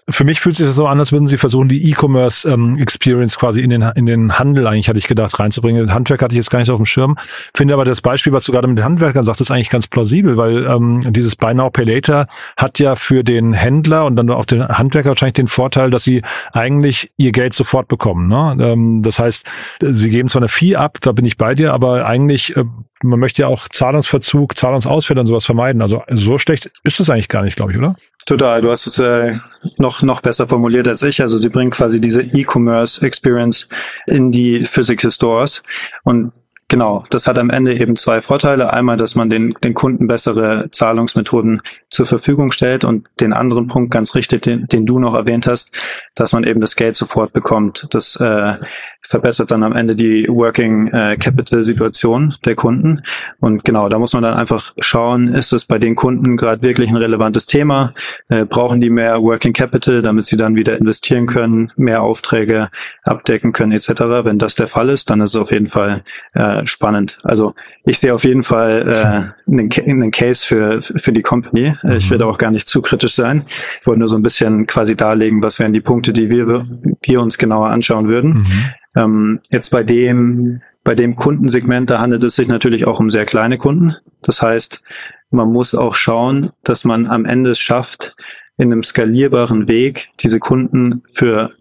Für 0.10 0.24
mich 0.24 0.40
fühlt 0.40 0.56
sich 0.56 0.66
das 0.66 0.78
so 0.78 0.88
an, 0.88 0.98
als 0.98 1.12
würden 1.12 1.28
sie 1.28 1.38
versuchen, 1.38 1.68
die 1.68 1.92
E-Commerce 1.92 2.50
ähm, 2.50 2.78
Experience 2.78 3.38
quasi 3.38 3.62
in 3.62 3.70
den, 3.70 3.82
in 3.82 4.06
den 4.06 4.40
Handel 4.40 4.66
eigentlich, 4.66 4.88
hatte 4.88 4.98
ich 4.98 5.08
gedacht, 5.08 5.38
reinzubringen. 5.40 5.94
Handwerk 5.94 6.22
hatte 6.22 6.34
ich 6.34 6.38
jetzt 6.38 6.50
gar 6.50 6.60
nicht 6.60 6.70
auf 6.70 6.78
dem 6.78 6.86
Schirm. 6.86 7.18
Finde 7.54 7.74
aber 7.74 7.84
das 7.84 8.00
Beispiel, 8.00 8.32
was 8.32 8.46
du 8.46 8.54
gerade 8.54 8.68
mit 8.68 8.78
den 8.78 8.86
Handwerkern 8.86 9.26
sagst, 9.26 9.42
ist 9.42 9.52
eigentlich 9.52 9.70
ganz 9.70 9.88
plausibel, 9.88 10.38
weil 10.38 10.66
ähm, 10.68 11.12
dieses 11.12 11.36
Buy 11.36 11.54
Now 11.54 11.70
Pay 11.70 11.84
Later 11.84 12.28
hat 12.56 12.80
ja 12.80 12.96
für 12.96 13.26
den 13.26 13.52
Händler 13.52 14.06
und 14.06 14.16
dann 14.16 14.30
auch 14.30 14.46
den 14.46 14.66
Handwerker 14.66 15.10
wahrscheinlich 15.10 15.34
den 15.34 15.48
Vorteil, 15.48 15.90
dass 15.92 16.04
sie 16.04 16.22
eigentlich 16.54 17.12
ihr 17.18 17.34
Geld 17.34 17.54
sofort 17.54 17.90
bekommen. 17.90 18.30
Ne? 18.30 18.58
Ähm, 18.62 19.02
das 19.02 19.20
heißt, 19.20 19.52
sie 19.82 20.10
geben 20.10 20.30
zwar 20.30 20.42
eine 20.42 20.50
Fee 20.50 20.78
ab, 20.78 21.00
da 21.02 21.12
bin 21.12 21.26
ich 21.26 21.38
bei 21.38 21.56
dir, 21.56 21.74
aber 21.74 22.06
eigentlich 22.06 22.56
äh, 22.56 22.64
man 23.04 23.20
möchte 23.20 23.44
ja 23.44 23.48
auch 23.48 23.68
Zahlungsverzug, 23.70 24.58
Zahlungsausfälle 24.58 25.22
und 25.22 25.28
sowas 25.28 25.46
vermeiden. 25.46 25.82
Also 25.82 26.04
so 26.10 26.38
schlecht 26.38 26.72
ist 26.84 27.00
es 27.00 27.10
eigentlich 27.10 27.30
gar 27.30 27.44
nicht, 27.44 27.56
glaube 27.56 27.72
ich, 27.72 27.78
oder? 27.78 27.96
Total, 28.26 28.62
du 28.62 28.70
hast 28.70 28.86
es 28.86 29.00
äh, 29.00 29.38
noch, 29.78 30.02
noch 30.02 30.22
besser 30.22 30.48
formuliert 30.48 30.88
als 30.88 31.02
ich. 31.02 31.22
Also 31.22 31.38
sie 31.38 31.50
bringen 31.50 31.72
quasi 31.72 32.00
diese 32.02 32.22
E-Commerce 32.22 33.06
Experience 33.06 33.70
in 34.06 34.32
die 34.32 34.66
Physical 34.66 35.12
Stores. 35.12 35.64
Und 36.04 36.32
Genau, 36.72 37.04
das 37.10 37.26
hat 37.26 37.40
am 37.40 37.50
Ende 37.50 37.76
eben 37.76 37.96
zwei 37.96 38.22
Vorteile. 38.22 38.72
Einmal, 38.72 38.96
dass 38.96 39.16
man 39.16 39.28
den, 39.28 39.56
den 39.64 39.74
Kunden 39.74 40.06
bessere 40.06 40.70
Zahlungsmethoden 40.70 41.64
zur 41.90 42.06
Verfügung 42.06 42.52
stellt 42.52 42.84
und 42.86 43.08
den 43.20 43.34
anderen 43.34 43.66
Punkt 43.66 43.92
ganz 43.92 44.14
richtig, 44.14 44.44
den, 44.44 44.68
den 44.68 44.86
du 44.86 45.00
noch 45.00 45.16
erwähnt 45.16 45.48
hast, 45.48 45.72
dass 46.14 46.32
man 46.32 46.44
eben 46.44 46.62
das 46.62 46.76
Geld 46.76 46.96
sofort 46.96 47.34
bekommt. 47.34 47.88
Das 47.90 48.16
äh, 48.18 48.54
verbessert 49.10 49.50
dann 49.50 49.64
am 49.64 49.74
Ende 49.74 49.96
die 49.96 50.28
Working 50.30 50.88
äh, 50.90 51.18
Capital 51.18 51.64
Situation 51.64 52.36
der 52.46 52.54
Kunden. 52.54 53.02
Und 53.40 53.66
genau, 53.66 53.90
da 53.90 53.98
muss 53.98 54.14
man 54.14 54.22
dann 54.22 54.36
einfach 54.36 54.74
schauen, 54.78 55.30
ist 55.30 55.52
es 55.52 55.66
bei 55.66 55.80
den 55.80 55.96
Kunden 55.96 56.38
gerade 56.38 56.62
wirklich 56.62 56.92
ein 56.92 56.96
relevantes 56.96 57.48
Thema? 57.48 57.96
Äh, 58.30 58.46
brauchen 58.46 58.80
die 58.80 58.92
mehr 58.92 59.20
Working 59.24 59.54
Capital, 59.54 60.04
damit 60.04 60.28
sie 60.28 60.38
dann 60.38 60.56
wieder 60.56 60.78
investieren 60.78 61.26
können, 61.26 61.72
mehr 61.76 62.04
Aufträge 62.04 62.70
abdecken 63.02 63.52
können 63.52 63.72
etc. 63.72 63.90
Wenn 64.24 64.38
das 64.38 64.54
der 64.54 64.68
Fall 64.68 64.90
ist, 64.90 65.10
dann 65.10 65.22
ist 65.22 65.32
es 65.32 65.42
auf 65.42 65.52
jeden 65.52 65.68
Fall 65.68 66.04
äh, 66.34 66.64
spannend. 66.68 67.18
Also 67.24 67.56
ich 67.86 67.98
sehe 67.98 68.14
auf 68.14 68.26
jeden 68.26 68.44
Fall 68.44 68.88
äh, 68.88 69.52
einen, 69.52 69.72
einen 69.88 70.12
Case 70.12 70.46
für, 70.46 70.84
für 70.84 71.12
die 71.12 71.24
Company. 71.24 71.74
Mhm. 71.82 71.92
Ich 71.94 72.12
werde 72.12 72.28
auch 72.28 72.38
gar 72.38 72.52
nicht 72.52 72.70
zu 72.70 72.84
kritisch 72.84 73.16
sein. 73.16 73.46
Ich 73.82 73.88
wollte 73.88 74.00
nur 74.00 74.08
so 74.08 74.18
ein 74.18 74.22
bisschen 74.22 74.68
quasi 74.68 74.96
darlegen, 74.96 75.42
was 75.42 75.58
wären 75.58 75.74
die 75.74 75.82
Punkte, 75.82 76.14
die 76.14 76.30
wir, 76.30 76.68
wir 77.02 77.22
uns 77.22 77.40
genauer 77.40 77.70
anschauen 77.70 78.08
würden. 78.08 78.34
Mhm. 78.34 78.70
Ähm, 78.96 79.40
jetzt 79.52 79.70
bei 79.70 79.84
dem, 79.84 80.62
bei 80.84 80.96
dem 80.96 81.16
Kundensegment, 81.16 81.90
da 81.90 82.00
handelt 82.00 82.24
es 82.24 82.36
sich 82.36 82.48
natürlich 82.48 82.88
auch 82.88 83.00
um 83.00 83.12
sehr 83.12 83.26
kleine 83.26 83.58
Kunden. 83.58 83.96
Das 84.22 84.42
heißt, 84.42 84.82
man 85.32 85.52
muss 85.52 85.76
auch 85.76 85.96
schauen, 85.96 86.52
dass 86.64 86.86
man 86.86 87.08
am 87.08 87.26
Ende 87.26 87.52
es 87.52 87.60
schafft, 87.60 88.16
in 88.58 88.72
einem 88.72 88.84
skalierbaren 88.84 89.68
Weg 89.68 90.10
diese 90.20 90.40
Kunden 90.40 91.04
für 91.14 91.52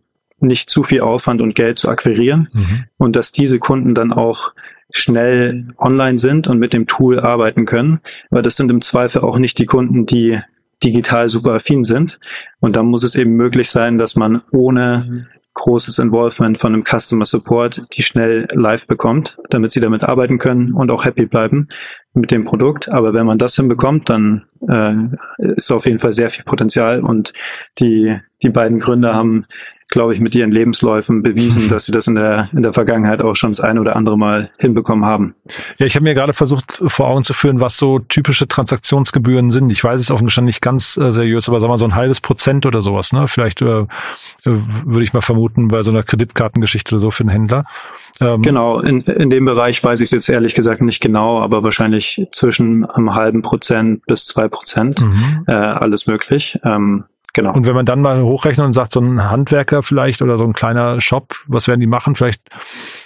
nicht 0.41 0.71
zu 0.71 0.83
viel 0.83 1.01
Aufwand 1.01 1.41
und 1.41 1.55
Geld 1.55 1.79
zu 1.79 1.89
akquirieren 1.89 2.49
mhm. 2.53 2.85
und 2.97 3.17
dass 3.17 3.33
diese 3.33 3.59
Kunden 3.59 3.95
dann 3.95 4.13
auch 4.13 4.53
schnell 4.93 5.69
online 5.79 6.19
sind 6.19 6.47
und 6.49 6.59
mit 6.59 6.73
dem 6.73 6.87
Tool 6.87 7.21
arbeiten 7.21 7.67
können, 7.67 8.01
weil 8.31 8.43
das 8.43 8.57
sind 8.57 8.71
im 8.71 8.81
Zweifel 8.81 9.23
auch 9.23 9.39
nicht 9.39 9.59
die 9.59 9.67
Kunden, 9.67 10.07
die 10.07 10.41
digital 10.83 11.29
super 11.29 11.55
affin 11.55 11.85
sind. 11.85 12.19
Und 12.61 12.77
dann 12.77 12.87
muss 12.87 13.03
es 13.03 13.15
eben 13.15 13.33
möglich 13.33 13.71
sein, 13.71 13.99
dass 13.99 14.17
man 14.17 14.43
ohne 14.51 15.27
großes 15.55 15.99
Involvement 15.99 16.59
von 16.59 16.73
einem 16.73 16.85
Customer 16.85 17.25
Support, 17.25 17.87
die 17.93 18.03
schnell 18.03 18.47
live 18.53 18.87
bekommt, 18.87 19.39
damit 19.51 19.73
sie 19.73 19.81
damit 19.81 20.05
arbeiten 20.05 20.39
können 20.39 20.73
und 20.73 20.91
auch 20.91 21.05
happy 21.05 21.27
bleiben 21.27 21.69
mit 22.15 22.31
dem 22.31 22.45
Produkt. 22.45 22.89
Aber 22.89 23.15
wenn 23.15 23.27
man 23.27 23.39
das 23.39 23.57
hinbekommt, 23.57 24.09
dann 24.09 24.47
äh, 24.69 24.95
ist 25.55 25.73
auf 25.73 25.87
jeden 25.87 25.99
Fall 25.99 26.13
sehr 26.13 26.31
viel 26.31 26.45
Potenzial 26.45 27.03
und 27.03 27.33
die, 27.79 28.17
die 28.43 28.51
beiden 28.51 28.79
Gründer 28.79 29.15
haben 29.15 29.45
glaube 29.89 30.15
ich, 30.15 30.21
mit 30.21 30.35
ihren 30.35 30.51
Lebensläufen 30.51 31.23
bewiesen, 31.23 31.69
dass 31.71 31.85
sie 31.85 31.93
das 31.93 32.07
in 32.07 32.15
der, 32.15 32.49
in 32.53 32.63
der 32.63 32.73
Vergangenheit 32.73 33.23
auch 33.23 33.37
schon 33.37 33.51
das 33.51 33.61
ein 33.61 33.79
oder 33.79 33.97
andere 33.97 34.19
Mal 34.19 34.51
hinbekommen 34.59 35.05
haben. 35.05 35.35
Ja, 35.79 35.87
ich 35.87 35.95
habe 35.95 36.05
mir 36.05 36.15
gerade 36.15 36.33
versucht 36.33 36.83
vor 36.87 37.09
Augen 37.09 37.25
zu 37.25 37.33
führen, 37.33 37.61
was 37.61 37.77
so 37.77 37.99
typische 37.99 38.49
Transaktionsgebühren 38.49 39.51
sind. 39.51 39.71
Ich 39.73 39.83
weiß 39.83 40.01
es 40.01 40.11
auch 40.11 40.21
nicht 40.21 40.61
ganz 40.61 40.97
äh, 40.97 41.13
seriös, 41.13 41.49
aber 41.49 41.61
sagen 41.61 41.71
wir 41.71 41.75
mal 41.75 41.79
so 41.79 41.85
ein 41.87 41.95
halbes 41.95 42.21
Prozent 42.21 42.67
oder 42.67 42.83
sowas. 42.83 43.13
Ne? 43.13 43.29
Vielleicht 43.29 43.63
äh, 43.63 43.81
äh, 43.81 43.87
würde 44.45 45.03
ich 45.03 45.13
mal 45.13 45.21
vermuten, 45.21 45.69
bei 45.69 45.83
so 45.83 45.91
einer 45.91 46.03
Kreditkartengeschichte 46.03 46.95
oder 46.95 47.01
so 47.01 47.11
für 47.11 47.23
einen 47.23 47.31
Händler. 47.31 47.65
Ähm, 48.21 48.43
genau, 48.43 48.81
in, 48.81 49.01
in 49.03 49.31
dem 49.31 49.45
Bereich 49.45 49.83
weiß 49.83 50.01
ich 50.01 50.07
es 50.07 50.11
jetzt 50.11 50.29
ehrlich 50.29 50.55
gesagt 50.55 50.81
nicht 50.81 51.01
genau, 51.01 51.41
aber 51.41 51.63
wahrscheinlich 51.63 52.27
zwischen 52.33 52.85
einem 52.85 53.15
halben 53.15 53.43
Prozent 53.43 54.05
bis 54.07 54.27
zwei 54.27 54.49
Prozent 54.49 55.01
mhm. 55.01 55.45
äh, 55.47 55.53
alles 55.53 56.07
möglich. 56.07 56.59
Ähm, 56.65 57.05
Genau. 57.35 57.53
Und 57.53 57.67
wenn 57.67 57.75
man 57.75 57.87
dann 57.87 58.01
mal 58.01 58.23
hochrechnet 58.23 58.67
und 58.67 58.73
sagt, 58.73 58.93
so 58.93 59.01
ein 59.01 59.31
Handwerker 59.31 59.83
vielleicht 59.83 60.23
oder 60.23 60.37
so 60.37 60.45
ein 60.45 60.55
kleiner 60.55 61.01
Shop, 61.01 61.37
was 61.47 61.69
werden 61.69 61.81
die 61.81 61.87
machen? 61.87 62.15
Vielleicht, 62.15 62.43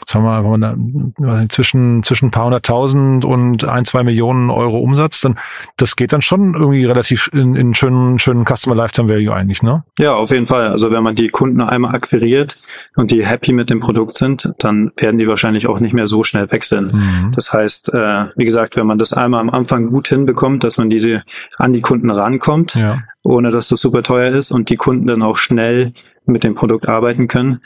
sagen 0.09 0.25
wir 0.25 0.43
mal, 0.43 0.45
wenn 0.45 0.61
man 0.61 1.15
da, 1.19 1.49
zwischen, 1.49 2.03
zwischen 2.03 2.27
ein 2.27 2.31
paar 2.31 2.45
hunderttausend 2.45 3.25
und 3.25 3.65
ein, 3.65 3.85
zwei 3.85 4.03
Millionen 4.03 4.51
Euro 4.51 4.79
Umsatz, 4.79 5.21
dann, 5.21 5.39
das 5.77 5.97
geht 5.97 6.13
dann 6.13 6.23
schon 6.23 6.55
irgendwie 6.55 6.85
relativ 6.85 7.31
in, 7.33 7.55
in 7.55 7.75
schönen, 7.75 8.19
schönen 8.19 8.45
Customer 8.45 8.77
Lifetime 8.77 9.09
Value 9.09 9.35
eigentlich, 9.35 9.63
ne? 9.63 9.85
Ja, 9.99 10.15
auf 10.15 10.31
jeden 10.31 10.47
Fall. 10.47 10.69
Also 10.69 10.91
wenn 10.91 11.03
man 11.03 11.15
die 11.15 11.29
Kunden 11.29 11.61
einmal 11.61 11.95
akquiriert 11.95 12.59
und 12.97 13.11
die 13.11 13.27
happy 13.27 13.53
mit 13.53 13.71
dem 13.71 13.81
Produkt 13.81 14.17
sind, 14.17 14.53
dann 14.59 14.93
werden 14.97 15.19
die 15.19 15.29
wahrscheinlich 15.29 15.67
auch 15.67 15.81
nicht 15.81 15.93
mehr 15.93 16.07
so 16.07 16.25
schnell 16.25 16.51
wechseln. 16.51 16.91
Mhm. 16.93 17.33
Das 17.35 17.53
heißt, 17.53 17.95
äh, 17.95 18.27
wie 18.37 18.45
gesagt, 18.45 18.77
wenn 18.77 18.87
man 18.87 18.99
das 18.99 19.13
einmal 19.13 19.41
am 19.41 19.51
Anfang 19.51 19.89
gut 19.89 20.09
hinbekommt, 20.09 20.65
dass 20.65 20.79
man 20.79 20.91
diese 20.91 21.23
an 21.57 21.73
die 21.73 21.81
Kunden 21.81 22.11
rankommt, 22.11 22.75
ja 22.75 22.99
ohne 23.25 23.51
dass 23.51 23.69
das 23.69 23.81
super 23.81 24.03
teuer 24.03 24.33
ist 24.33 24.51
und 24.51 24.69
die 24.71 24.77
Kunden 24.77 25.07
dann 25.07 25.23
auch 25.23 25.37
schnell 25.37 25.93
mit 26.25 26.45
dem 26.45 26.55
Produkt 26.55 26.89
arbeiten 26.89 27.29
können, 27.29 27.61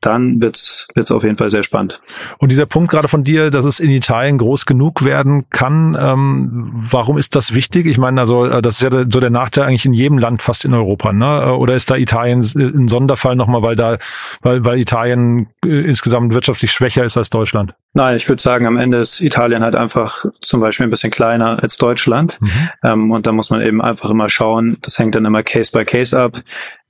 dann 0.00 0.40
wird's 0.40 0.86
wird's 0.94 1.10
auf 1.10 1.24
jeden 1.24 1.36
Fall 1.36 1.50
sehr 1.50 1.62
spannend. 1.62 2.00
Und 2.38 2.52
dieser 2.52 2.66
Punkt 2.66 2.90
gerade 2.90 3.08
von 3.08 3.24
dir, 3.24 3.50
dass 3.50 3.64
es 3.64 3.80
in 3.80 3.90
Italien 3.90 4.38
groß 4.38 4.64
genug 4.64 5.04
werden 5.04 5.50
kann, 5.50 5.96
ähm, 5.98 6.70
warum 6.72 7.18
ist 7.18 7.34
das 7.34 7.54
wichtig? 7.54 7.86
Ich 7.86 7.98
meine, 7.98 8.20
also 8.20 8.46
äh, 8.46 8.62
das 8.62 8.76
ist 8.76 8.82
ja 8.82 8.90
so 8.90 9.20
der 9.20 9.30
Nachteil 9.30 9.64
eigentlich 9.64 9.86
in 9.86 9.94
jedem 9.94 10.18
Land 10.18 10.40
fast 10.42 10.64
in 10.64 10.72
Europa, 10.72 11.12
ne? 11.12 11.42
Äh, 11.46 11.50
oder 11.50 11.74
ist 11.74 11.90
da 11.90 11.96
Italien 11.96 12.40
ein 12.40 12.88
Sonderfall 12.88 13.34
nochmal, 13.34 13.62
weil 13.62 13.76
da, 13.76 13.98
weil, 14.42 14.64
weil 14.64 14.78
Italien 14.78 15.48
äh, 15.64 15.68
insgesamt 15.68 16.32
wirtschaftlich 16.32 16.70
schwächer 16.70 17.04
ist 17.04 17.16
als 17.16 17.30
Deutschland? 17.30 17.74
Nein, 17.98 18.16
ich 18.16 18.28
würde 18.28 18.40
sagen, 18.40 18.64
am 18.64 18.76
Ende 18.76 18.98
ist 18.98 19.20
Italien 19.20 19.64
halt 19.64 19.74
einfach 19.74 20.24
zum 20.40 20.60
Beispiel 20.60 20.86
ein 20.86 20.90
bisschen 20.90 21.10
kleiner 21.10 21.60
als 21.60 21.78
Deutschland. 21.78 22.40
Mhm. 22.40 22.50
Ähm, 22.84 23.10
und 23.10 23.26
da 23.26 23.32
muss 23.32 23.50
man 23.50 23.60
eben 23.60 23.82
einfach 23.82 24.08
immer 24.10 24.28
schauen, 24.28 24.76
das 24.82 25.00
hängt 25.00 25.16
dann 25.16 25.24
immer 25.24 25.42
Case 25.42 25.72
by 25.72 25.84
Case 25.84 26.16
ab, 26.16 26.40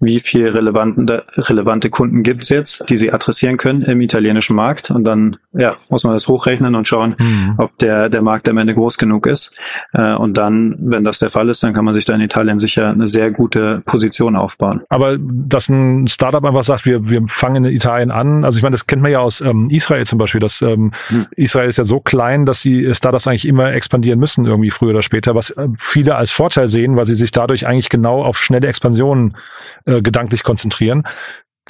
wie 0.00 0.20
viel 0.20 0.48
relevante, 0.48 1.24
relevante 1.34 1.88
Kunden 1.88 2.22
gibt's 2.22 2.50
jetzt, 2.50 2.88
die 2.90 2.96
sie 2.98 3.10
adressieren 3.10 3.56
können 3.56 3.82
im 3.82 4.02
italienischen 4.02 4.54
Markt. 4.54 4.90
Und 4.90 5.04
dann 5.04 5.38
ja, 5.54 5.76
muss 5.88 6.04
man 6.04 6.12
das 6.12 6.28
hochrechnen 6.28 6.74
und 6.74 6.86
schauen, 6.86 7.16
mhm. 7.18 7.54
ob 7.56 7.76
der, 7.78 8.10
der 8.10 8.20
Markt 8.20 8.46
am 8.48 8.58
Ende 8.58 8.74
groß 8.74 8.98
genug 8.98 9.26
ist. 9.26 9.56
Äh, 9.94 10.14
und 10.14 10.36
dann, 10.36 10.76
wenn 10.78 11.04
das 11.04 11.20
der 11.20 11.30
Fall 11.30 11.48
ist, 11.48 11.62
dann 11.62 11.72
kann 11.72 11.86
man 11.86 11.94
sich 11.94 12.04
da 12.04 12.14
in 12.14 12.20
Italien 12.20 12.58
sicher 12.58 12.90
eine 12.90 13.08
sehr 13.08 13.30
gute 13.30 13.82
Position 13.86 14.36
aufbauen. 14.36 14.82
Aber 14.90 15.16
dass 15.18 15.70
ein 15.70 16.06
Startup 16.06 16.44
einfach 16.44 16.64
sagt, 16.64 16.84
wir, 16.84 17.08
wir 17.08 17.22
fangen 17.26 17.64
in 17.64 17.74
Italien 17.74 18.10
an, 18.10 18.44
also 18.44 18.58
ich 18.58 18.62
meine, 18.62 18.74
das 18.74 18.86
kennt 18.86 19.00
man 19.00 19.10
ja 19.10 19.20
aus 19.20 19.40
ähm, 19.40 19.70
Israel 19.70 20.04
zum 20.04 20.18
Beispiel, 20.18 20.40
dass 20.40 20.60
ähm, 20.60 20.92
mhm. 21.10 21.26
Israel 21.36 21.68
ist 21.68 21.78
ja 21.78 21.84
so 21.84 22.00
klein, 22.00 22.46
dass 22.46 22.60
die 22.60 22.94
Startups 22.94 23.26
eigentlich 23.26 23.46
immer 23.46 23.72
expandieren 23.72 24.18
müssen, 24.18 24.46
irgendwie 24.46 24.70
früher 24.70 24.90
oder 24.90 25.02
später, 25.02 25.34
was 25.34 25.50
äh, 25.50 25.68
viele 25.78 26.16
als 26.16 26.30
Vorteil 26.30 26.68
sehen, 26.68 26.96
weil 26.96 27.04
sie 27.04 27.14
sich 27.14 27.30
dadurch 27.30 27.66
eigentlich 27.66 27.88
genau 27.88 28.22
auf 28.22 28.38
schnelle 28.38 28.68
Expansionen 28.68 29.36
äh, 29.84 30.02
gedanklich 30.02 30.42
konzentrieren. 30.42 31.04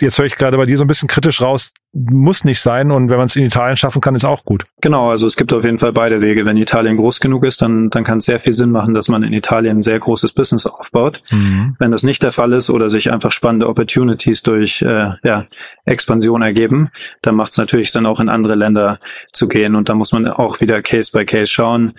Jetzt 0.00 0.18
höre 0.18 0.26
ich 0.26 0.36
gerade 0.36 0.56
bei 0.56 0.66
dir 0.66 0.76
so 0.76 0.84
ein 0.84 0.88
bisschen 0.88 1.08
kritisch 1.08 1.40
raus, 1.40 1.72
muss 1.92 2.44
nicht 2.44 2.60
sein 2.60 2.90
und 2.90 3.10
wenn 3.10 3.16
man 3.16 3.26
es 3.26 3.36
in 3.36 3.44
Italien 3.44 3.76
schaffen 3.76 4.00
kann, 4.00 4.14
ist 4.14 4.24
auch 4.24 4.44
gut. 4.44 4.66
Genau, 4.80 5.10
also 5.10 5.26
es 5.26 5.36
gibt 5.36 5.52
auf 5.52 5.64
jeden 5.64 5.78
Fall 5.78 5.92
beide 5.92 6.20
Wege. 6.20 6.44
Wenn 6.44 6.56
Italien 6.56 6.96
groß 6.96 7.18
genug 7.18 7.44
ist, 7.44 7.62
dann, 7.62 7.90
dann 7.90 8.04
kann 8.04 8.18
es 8.18 8.26
sehr 8.26 8.38
viel 8.38 8.52
Sinn 8.52 8.70
machen, 8.70 8.94
dass 8.94 9.08
man 9.08 9.22
in 9.22 9.32
Italien 9.32 9.78
ein 9.78 9.82
sehr 9.82 9.98
großes 9.98 10.32
Business 10.32 10.66
aufbaut. 10.66 11.22
Mhm. 11.30 11.76
Wenn 11.78 11.90
das 11.90 12.02
nicht 12.02 12.22
der 12.22 12.30
Fall 12.30 12.52
ist 12.52 12.70
oder 12.70 12.90
sich 12.90 13.10
einfach 13.10 13.32
spannende 13.32 13.68
Opportunities 13.68 14.42
durch 14.42 14.82
äh, 14.82 15.10
ja, 15.22 15.46
Expansion 15.84 16.42
ergeben, 16.42 16.90
dann 17.22 17.34
macht 17.34 17.52
es 17.52 17.58
natürlich 17.58 17.90
dann 17.90 18.06
auch 18.06 18.20
in 18.20 18.28
andere 18.28 18.54
Länder 18.54 18.98
zu 19.32 19.48
gehen 19.48 19.74
und 19.74 19.88
da 19.88 19.94
muss 19.94 20.12
man 20.12 20.28
auch 20.28 20.60
wieder 20.60 20.82
Case 20.82 21.10
by 21.12 21.24
Case 21.24 21.50
schauen, 21.50 21.94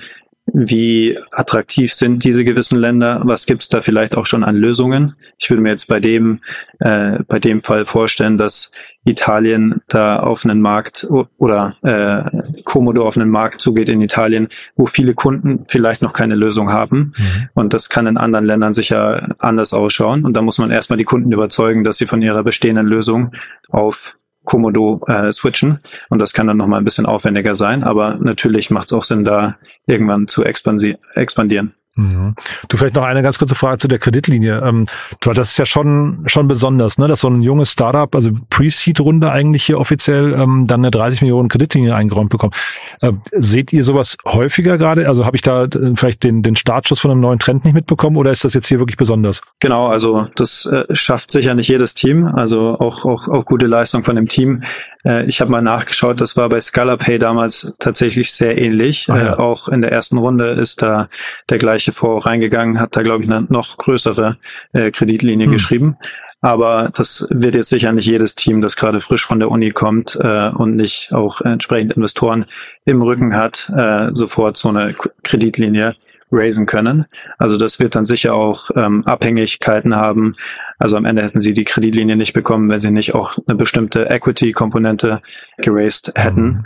wie 0.53 1.17
attraktiv 1.31 1.93
sind 1.93 2.23
diese 2.23 2.43
gewissen 2.43 2.79
Länder, 2.79 3.21
was 3.25 3.45
gibt 3.45 3.61
es 3.61 3.69
da 3.69 3.81
vielleicht 3.81 4.15
auch 4.15 4.25
schon 4.25 4.43
an 4.43 4.55
Lösungen. 4.55 5.15
Ich 5.37 5.49
würde 5.49 5.61
mir 5.61 5.69
jetzt 5.69 5.87
bei 5.87 5.99
dem, 5.99 6.39
äh, 6.79 7.19
bei 7.27 7.39
dem 7.39 7.61
Fall 7.61 7.85
vorstellen, 7.85 8.37
dass 8.37 8.71
Italien 9.05 9.81
da 9.87 10.19
auf 10.19 10.45
einen 10.45 10.61
Markt 10.61 11.07
oder 11.37 11.75
äh, 11.83 12.61
Komodo 12.63 13.07
auf 13.07 13.17
einen 13.17 13.29
Markt 13.29 13.61
zugeht 13.61 13.89
in 13.89 14.01
Italien, 14.01 14.49
wo 14.75 14.85
viele 14.85 15.13
Kunden 15.13 15.65
vielleicht 15.67 16.01
noch 16.01 16.13
keine 16.13 16.35
Lösung 16.35 16.71
haben. 16.71 17.13
Mhm. 17.17 17.49
Und 17.53 17.73
das 17.73 17.89
kann 17.89 18.07
in 18.07 18.17
anderen 18.17 18.45
Ländern 18.45 18.73
sicher 18.73 19.35
anders 19.39 19.73
ausschauen. 19.73 20.25
Und 20.25 20.33
da 20.33 20.41
muss 20.41 20.57
man 20.57 20.69
erstmal 20.69 20.97
die 20.97 21.05
Kunden 21.05 21.31
überzeugen, 21.31 21.83
dass 21.83 21.97
sie 21.97 22.05
von 22.05 22.21
ihrer 22.21 22.43
bestehenden 22.43 22.87
Lösung 22.87 23.31
auf 23.69 24.15
Komodo 24.49 24.99
äh, 25.05 25.31
switchen 25.31 25.79
und 26.09 26.17
das 26.17 26.33
kann 26.33 26.47
dann 26.47 26.57
nochmal 26.57 26.81
ein 26.81 26.83
bisschen 26.83 27.05
aufwendiger 27.05 27.53
sein, 27.53 27.83
aber 27.83 28.15
natürlich 28.15 28.71
macht 28.71 28.91
es 28.91 28.97
auch 28.97 29.03
Sinn, 29.03 29.23
da 29.23 29.57
irgendwann 29.85 30.27
zu 30.27 30.43
expandieren. 30.43 31.75
Mhm. 31.99 32.35
Du 32.69 32.77
vielleicht 32.77 32.95
noch 32.95 33.03
eine 33.03 33.21
ganz 33.21 33.39
kurze 33.39 33.55
Frage 33.55 33.77
zu 33.77 33.87
der 33.89 33.99
Kreditlinie. 33.99 34.61
Ähm, 34.63 34.85
das 35.19 35.51
ist 35.51 35.57
ja 35.57 35.65
schon 35.65 36.23
schon 36.27 36.47
besonders, 36.47 36.97
ne, 36.97 37.07
dass 37.07 37.19
so 37.19 37.29
ein 37.29 37.41
junges 37.41 37.73
Startup, 37.73 38.13
also 38.15 38.31
Pre-Seed-Runde 38.49 39.29
eigentlich 39.31 39.65
hier 39.65 39.79
offiziell 39.79 40.33
ähm, 40.33 40.65
dann 40.65 40.79
eine 40.79 40.91
30 40.91 41.21
Millionen 41.21 41.49
Kreditlinie 41.49 41.93
eingeräumt 41.95 42.29
bekommt. 42.29 42.55
Äh, 43.01 43.11
seht 43.31 43.73
ihr 43.73 43.83
sowas 43.83 44.17
häufiger 44.25 44.77
gerade? 44.77 45.07
Also 45.07 45.25
habe 45.25 45.35
ich 45.35 45.41
da 45.41 45.65
äh, 45.65 45.93
vielleicht 45.95 46.23
den 46.23 46.41
den 46.41 46.55
Startschuss 46.55 47.01
von 47.01 47.11
einem 47.11 47.19
neuen 47.19 47.39
Trend 47.39 47.65
nicht 47.65 47.73
mitbekommen 47.73 48.15
oder 48.15 48.31
ist 48.31 48.45
das 48.45 48.53
jetzt 48.53 48.67
hier 48.67 48.79
wirklich 48.79 48.97
besonders? 48.97 49.41
Genau, 49.59 49.87
also 49.87 50.27
das 50.35 50.65
äh, 50.65 50.85
schafft 50.95 51.31
sicher 51.31 51.53
nicht 51.53 51.67
jedes 51.67 51.95
Team, 51.95 52.25
also 52.25 52.79
auch 52.79 53.05
auch 53.05 53.27
auch 53.27 53.43
gute 53.43 53.67
Leistung 53.67 54.05
von 54.05 54.15
dem 54.15 54.29
Team. 54.29 54.63
Äh, 55.05 55.25
ich 55.25 55.41
habe 55.41 55.51
mal 55.51 55.61
nachgeschaut, 55.61 56.21
das 56.21 56.37
war 56.37 56.49
bei 56.49 56.59
ScalaPay 56.59 57.19
damals 57.19 57.75
tatsächlich 57.79 58.33
sehr 58.33 58.57
ähnlich. 58.57 59.07
Ah, 59.09 59.17
ja. 59.17 59.33
Äh, 59.33 59.37
auch 59.37 59.67
in 59.67 59.81
der 59.81 59.91
ersten 59.91 60.17
Runde 60.17 60.51
ist 60.51 60.81
da 60.81 61.09
der 61.49 61.57
gleiche 61.57 61.91
Fonds 61.91 62.25
reingegangen, 62.25 62.79
hat 62.79 62.95
da, 62.95 63.01
glaube 63.01 63.23
ich, 63.23 63.29
eine 63.29 63.45
noch 63.49 63.77
größere 63.77 64.37
äh, 64.73 64.91
Kreditlinie 64.91 65.45
hm. 65.45 65.53
geschrieben. 65.53 65.97
Aber 66.41 66.89
das 66.93 67.27
wird 67.31 67.55
jetzt 67.55 67.69
sicher 67.69 67.91
nicht 67.91 68.05
jedes 68.05 68.33
Team, 68.33 68.61
das 68.61 68.77
gerade 68.77 69.01
frisch 69.01 69.25
von 69.25 69.39
der 69.39 69.51
Uni 69.51 69.71
kommt 69.71 70.17
äh, 70.21 70.49
und 70.49 70.77
nicht 70.77 71.11
auch 71.11 71.41
entsprechend 71.41 71.93
Investoren 71.93 72.45
im 72.85 73.01
Rücken 73.01 73.35
hat, 73.35 73.69
äh, 73.75 74.09
sofort 74.13 74.55
so 74.57 74.69
eine 74.69 74.95
Kreditlinie 75.23 75.95
raisen 76.31 76.65
können. 76.65 77.05
Also 77.37 77.57
das 77.57 77.79
wird 77.79 77.95
dann 77.95 78.05
sicher 78.05 78.33
auch 78.33 78.69
ähm, 78.75 79.05
Abhängigkeiten 79.05 79.95
haben. 79.95 80.35
Also 80.79 80.95
am 80.95 81.05
Ende 81.05 81.21
hätten 81.21 81.41
sie 81.41 81.53
die 81.53 81.65
Kreditlinie 81.65 82.15
nicht 82.15 82.33
bekommen, 82.33 82.69
wenn 82.69 82.79
sie 82.79 82.91
nicht 82.91 83.13
auch 83.13 83.37
eine 83.45 83.55
bestimmte 83.55 84.09
Equity-Komponente 84.09 85.21
geraced 85.57 86.13
hätten. 86.15 86.65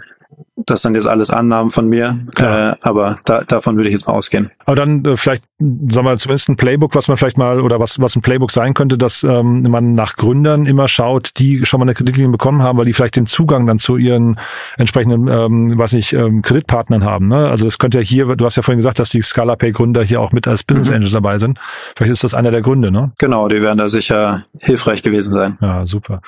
Das 0.55 0.83
sind 0.83 0.93
jetzt 0.93 1.07
alles 1.07 1.31
Annahmen 1.31 1.71
von 1.71 1.89
mir, 1.89 2.19
äh, 2.37 2.75
aber 2.81 3.17
da, 3.25 3.43
davon 3.43 3.75
würde 3.75 3.89
ich 3.89 3.93
jetzt 3.93 4.07
mal 4.07 4.13
ausgehen. 4.13 4.51
Aber 4.65 4.75
dann 4.75 5.03
äh, 5.03 5.17
vielleicht, 5.17 5.43
sagen 5.59 6.05
wir 6.05 6.17
zumindest 6.17 6.47
ein 6.47 6.57
Playbook, 6.57 6.93
was 6.93 7.07
man 7.07 7.17
vielleicht 7.17 7.39
mal 7.39 7.59
oder 7.59 7.79
was 7.79 7.99
was 7.99 8.15
ein 8.15 8.21
Playbook 8.21 8.51
sein 8.51 8.75
könnte, 8.75 8.99
dass 8.99 9.23
ähm, 9.23 9.63
man 9.63 9.95
nach 9.95 10.15
Gründern 10.15 10.67
immer 10.67 10.87
schaut, 10.87 11.31
die 11.37 11.65
schon 11.65 11.79
mal 11.79 11.85
eine 11.85 11.95
Kreditlinie 11.95 12.31
bekommen 12.31 12.61
haben, 12.61 12.77
weil 12.77 12.85
die 12.85 12.93
vielleicht 12.93 13.15
den 13.15 13.25
Zugang 13.25 13.65
dann 13.65 13.79
zu 13.79 13.97
ihren 13.97 14.37
entsprechenden, 14.77 15.27
ähm, 15.27 15.73
was 15.77 15.93
nicht, 15.93 16.13
ähm, 16.13 16.43
Kreditpartnern 16.43 17.03
haben. 17.03 17.27
Ne? 17.27 17.49
Also 17.49 17.65
das 17.65 17.79
könnte 17.79 17.97
ja 17.99 18.03
hier, 18.03 18.35
du 18.35 18.45
hast 18.45 18.55
ja 18.55 18.61
vorhin 18.61 18.77
gesagt, 18.79 18.99
dass 18.99 19.09
die 19.09 19.21
ScalaPay 19.21 19.71
Gründer 19.71 20.03
hier 20.03 20.21
auch 20.21 20.31
mit 20.31 20.47
als 20.47 20.63
Business 20.63 20.89
mhm. 20.89 20.97
Angels 20.97 21.13
dabei 21.13 21.39
sind. 21.39 21.59
Vielleicht 21.95 22.13
ist 22.13 22.23
das 22.23 22.33
einer 22.33 22.51
der 22.51 22.61
Gründe, 22.61 22.91
ne? 22.91 23.11
Genau, 23.17 23.47
die 23.47 23.61
werden 23.61 23.79
da 23.79 23.89
sicher 23.89 24.45
hilfreich 24.59 25.01
gewesen 25.01 25.31
sein. 25.31 25.57
Ja, 25.61 25.85
super. 25.85 26.21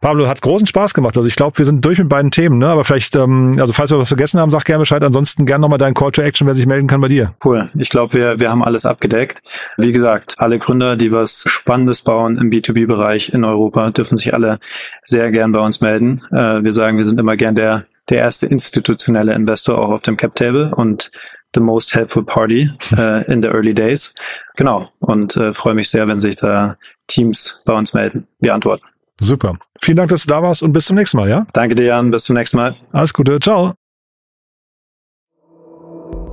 Pablo 0.00 0.28
hat 0.28 0.40
großen 0.40 0.66
Spaß 0.66 0.94
gemacht. 0.94 1.16
Also 1.16 1.26
ich 1.26 1.36
glaube, 1.36 1.58
wir 1.58 1.64
sind 1.64 1.84
durch 1.84 1.98
mit 1.98 2.08
beiden 2.08 2.30
Themen, 2.30 2.58
ne? 2.58 2.68
Aber 2.68 2.84
vielleicht, 2.84 3.16
ähm, 3.16 3.56
also 3.58 3.71
falls 3.72 3.90
wir 3.90 3.98
was 3.98 4.08
vergessen 4.08 4.40
haben, 4.40 4.50
sag 4.50 4.64
gerne 4.64 4.80
Bescheid. 4.80 5.02
Ansonsten 5.02 5.46
gerne 5.46 5.62
nochmal 5.62 5.78
deinen 5.78 5.94
Call 5.94 6.12
to 6.12 6.22
Action, 6.22 6.46
wer 6.46 6.54
sich 6.54 6.66
melden 6.66 6.86
kann 6.86 7.00
bei 7.00 7.08
dir. 7.08 7.34
Cool. 7.44 7.70
Ich 7.76 7.90
glaube, 7.90 8.14
wir, 8.14 8.40
wir 8.40 8.50
haben 8.50 8.62
alles 8.62 8.86
abgedeckt. 8.86 9.42
Wie 9.76 9.92
gesagt, 9.92 10.34
alle 10.38 10.58
Gründer, 10.58 10.96
die 10.96 11.12
was 11.12 11.44
Spannendes 11.46 12.02
bauen 12.02 12.38
im 12.38 12.50
B2B-Bereich 12.50 13.30
in 13.30 13.44
Europa, 13.44 13.90
dürfen 13.90 14.16
sich 14.16 14.34
alle 14.34 14.58
sehr 15.04 15.30
gern 15.30 15.52
bei 15.52 15.60
uns 15.60 15.80
melden. 15.80 16.22
Äh, 16.30 16.62
wir 16.64 16.72
sagen, 16.72 16.96
wir 16.96 17.04
sind 17.04 17.18
immer 17.18 17.36
gern 17.36 17.54
der, 17.54 17.86
der 18.08 18.18
erste 18.18 18.46
institutionelle 18.46 19.34
Investor 19.34 19.78
auch 19.78 19.90
auf 19.90 20.02
dem 20.02 20.16
Cap 20.16 20.34
Table 20.34 20.74
und 20.74 21.10
the 21.54 21.60
most 21.60 21.94
helpful 21.94 22.24
party 22.24 22.70
uh, 22.96 23.22
in 23.28 23.42
the 23.42 23.48
early 23.48 23.74
days. 23.74 24.14
Genau. 24.56 24.90
Und 25.00 25.36
äh, 25.36 25.52
freue 25.52 25.74
mich 25.74 25.90
sehr, 25.90 26.08
wenn 26.08 26.18
sich 26.18 26.36
da 26.36 26.76
Teams 27.06 27.62
bei 27.64 27.74
uns 27.74 27.94
melden. 27.94 28.26
Wir 28.40 28.54
antworten. 28.54 28.84
Super. 29.20 29.56
Vielen 29.80 29.96
Dank, 29.96 30.10
dass 30.10 30.22
du 30.22 30.28
da 30.28 30.42
warst 30.42 30.62
und 30.62 30.72
bis 30.72 30.86
zum 30.86 30.96
nächsten 30.96 31.16
Mal, 31.16 31.28
ja? 31.28 31.46
Danke 31.52 31.74
dir, 31.74 31.84
Jan. 31.86 32.10
Bis 32.10 32.24
zum 32.24 32.36
nächsten 32.36 32.56
Mal. 32.56 32.74
Alles 32.92 33.12
Gute. 33.12 33.38
Ciao. 33.40 33.74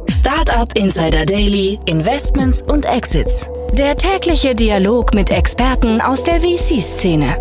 Startup 0.09 0.71
Insider 0.75 1.25
Daily, 1.25 1.79
Investments 1.85 2.61
und 2.61 2.85
Exits. 2.85 3.49
Der 3.73 3.95
tägliche 3.95 4.55
Dialog 4.55 5.13
mit 5.13 5.29
Experten 5.29 6.01
aus 6.01 6.23
der 6.23 6.41
VC-Szene. 6.41 7.37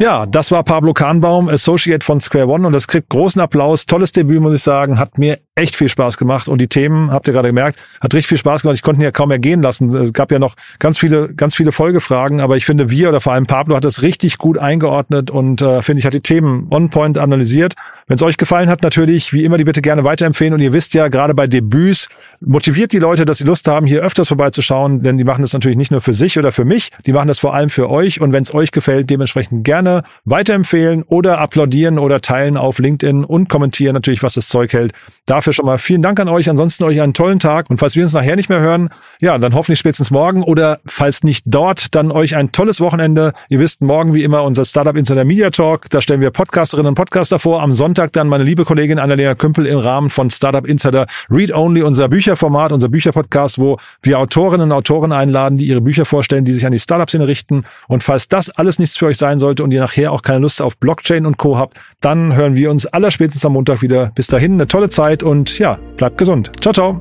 Ja, 0.00 0.24
das 0.24 0.50
war 0.50 0.64
Pablo 0.64 0.94
Kahnbaum, 0.94 1.50
Associate 1.50 2.02
von 2.02 2.22
Square 2.22 2.48
One 2.48 2.66
und 2.66 2.72
das 2.72 2.88
kriegt 2.88 3.10
großen 3.10 3.38
Applaus. 3.38 3.84
Tolles 3.84 4.12
Debüt, 4.12 4.40
muss 4.40 4.54
ich 4.54 4.62
sagen. 4.62 4.98
Hat 4.98 5.18
mir 5.18 5.40
echt 5.54 5.76
viel 5.76 5.90
Spaß 5.90 6.16
gemacht 6.16 6.48
und 6.48 6.58
die 6.58 6.68
Themen, 6.68 7.12
habt 7.12 7.28
ihr 7.28 7.34
gerade 7.34 7.48
gemerkt, 7.48 7.78
hat 8.00 8.14
richtig 8.14 8.28
viel 8.28 8.38
Spaß 8.38 8.62
gemacht. 8.62 8.76
Ich 8.76 8.82
konnte 8.82 9.02
ihn 9.02 9.04
ja 9.04 9.10
kaum 9.10 9.28
mehr 9.28 9.38
gehen 9.38 9.60
lassen. 9.60 9.94
Es 9.94 10.14
gab 10.14 10.32
ja 10.32 10.38
noch 10.38 10.54
ganz 10.78 10.98
viele, 10.98 11.34
ganz 11.34 11.54
viele 11.54 11.70
Folgefragen, 11.70 12.40
aber 12.40 12.56
ich 12.56 12.64
finde, 12.64 12.88
wir 12.88 13.10
oder 13.10 13.20
vor 13.20 13.34
allem 13.34 13.44
Pablo 13.44 13.76
hat 13.76 13.84
das 13.84 14.00
richtig 14.00 14.38
gut 14.38 14.56
eingeordnet 14.56 15.30
und 15.30 15.60
äh, 15.60 15.82
finde 15.82 16.00
ich, 16.00 16.06
hat 16.06 16.14
die 16.14 16.22
Themen 16.22 16.68
on 16.70 16.88
point 16.88 17.18
analysiert. 17.18 17.74
Wenn 18.06 18.14
es 18.16 18.22
euch 18.22 18.38
gefallen 18.38 18.70
hat, 18.70 18.82
natürlich, 18.82 19.34
wie 19.34 19.44
immer, 19.44 19.58
die 19.58 19.64
bitte 19.64 19.82
gerne 19.82 20.02
weiterempfehlen 20.02 20.54
und 20.54 20.60
ihr 20.60 20.72
wisst 20.72 20.94
ja, 20.94 21.08
gerade 21.08 21.34
bei 21.34 21.46
Debüts 21.46 22.08
motiviert 22.40 22.92
die 22.92 22.98
Leute, 22.98 23.26
dass 23.26 23.36
sie 23.36 23.44
Lust 23.44 23.68
haben, 23.68 23.84
hier 23.84 24.00
öfters 24.00 24.28
vorbeizuschauen, 24.28 25.02
denn 25.02 25.18
die 25.18 25.24
machen 25.24 25.42
das 25.42 25.52
natürlich 25.52 25.76
nicht 25.76 25.90
nur 25.90 26.00
für 26.00 26.14
sich 26.14 26.38
oder 26.38 26.52
für 26.52 26.64
mich, 26.64 26.90
die 27.04 27.12
machen 27.12 27.28
das 27.28 27.38
vor 27.38 27.52
allem 27.52 27.68
für 27.68 27.90
euch 27.90 28.22
und 28.22 28.32
wenn 28.32 28.42
es 28.42 28.54
euch 28.54 28.72
gefällt, 28.72 29.10
dementsprechend 29.10 29.62
gerne 29.62 29.89
weiterempfehlen 30.24 31.02
oder 31.02 31.38
applaudieren 31.38 31.98
oder 31.98 32.20
teilen 32.20 32.56
auf 32.56 32.78
LinkedIn 32.78 33.24
und 33.24 33.48
kommentieren 33.48 33.94
natürlich, 33.94 34.22
was 34.22 34.34
das 34.34 34.48
Zeug 34.48 34.72
hält. 34.72 34.92
Dafür 35.26 35.52
schon 35.52 35.66
mal 35.66 35.78
vielen 35.78 36.02
Dank 36.02 36.18
an 36.20 36.28
euch. 36.28 36.48
Ansonsten 36.50 36.84
euch 36.84 37.00
einen 37.00 37.14
tollen 37.14 37.38
Tag. 37.38 37.70
Und 37.70 37.78
falls 37.78 37.96
wir 37.96 38.02
uns 38.02 38.12
nachher 38.12 38.36
nicht 38.36 38.48
mehr 38.48 38.60
hören, 38.60 38.90
ja, 39.20 39.38
dann 39.38 39.54
hoffentlich 39.54 39.78
spätestens 39.78 40.10
morgen 40.10 40.42
oder 40.42 40.80
falls 40.86 41.22
nicht 41.22 41.44
dort, 41.46 41.94
dann 41.94 42.10
euch 42.10 42.36
ein 42.36 42.52
tolles 42.52 42.80
Wochenende. 42.80 43.32
Ihr 43.48 43.58
wisst, 43.58 43.80
morgen 43.80 44.14
wie 44.14 44.24
immer 44.24 44.42
unser 44.44 44.64
Startup 44.64 44.96
Insider 44.96 45.24
Media 45.24 45.50
Talk. 45.50 45.88
Da 45.90 46.00
stellen 46.00 46.20
wir 46.20 46.30
Podcasterinnen 46.30 46.88
und 46.88 46.94
Podcaster 46.94 47.38
vor. 47.38 47.62
Am 47.62 47.72
Sonntag 47.72 48.12
dann 48.12 48.28
meine 48.28 48.44
liebe 48.44 48.64
Kollegin 48.64 48.98
Annalena 48.98 49.34
Kümpel 49.34 49.66
im 49.66 49.78
Rahmen 49.78 50.10
von 50.10 50.30
Startup 50.30 50.66
Insider 50.66 51.06
Read 51.30 51.54
Only, 51.54 51.82
unser 51.82 52.08
Bücherformat, 52.08 52.72
unser 52.72 52.88
Bücherpodcast, 52.88 53.58
wo 53.58 53.78
wir 54.02 54.18
Autorinnen 54.18 54.70
und 54.70 54.72
Autoren 54.72 55.12
einladen, 55.12 55.58
die 55.58 55.66
ihre 55.66 55.80
Bücher 55.80 56.04
vorstellen, 56.04 56.44
die 56.44 56.52
sich 56.52 56.66
an 56.66 56.72
die 56.72 56.78
Startup-Szene 56.78 57.26
richten. 57.26 57.64
Und 57.88 58.02
falls 58.02 58.28
das 58.28 58.50
alles 58.50 58.78
nichts 58.78 58.96
für 58.96 59.06
euch 59.06 59.18
sein 59.18 59.38
sollte 59.38 59.64
und 59.64 59.70
ihr 59.80 59.84
nachher 59.84 60.12
auch 60.12 60.22
keine 60.22 60.38
Lust 60.40 60.62
auf 60.62 60.76
Blockchain 60.76 61.26
und 61.26 61.38
Co. 61.38 61.58
habt, 61.58 61.80
dann 62.00 62.36
hören 62.36 62.54
wir 62.54 62.70
uns 62.70 62.86
allerspätestens 62.86 63.44
am 63.44 63.54
Montag 63.54 63.82
wieder. 63.82 64.12
Bis 64.14 64.28
dahin 64.28 64.52
eine 64.54 64.68
tolle 64.68 64.90
Zeit 64.90 65.22
und 65.22 65.58
ja, 65.58 65.78
bleibt 65.96 66.18
gesund. 66.18 66.50
Ciao, 66.60 66.72
ciao. 66.72 67.00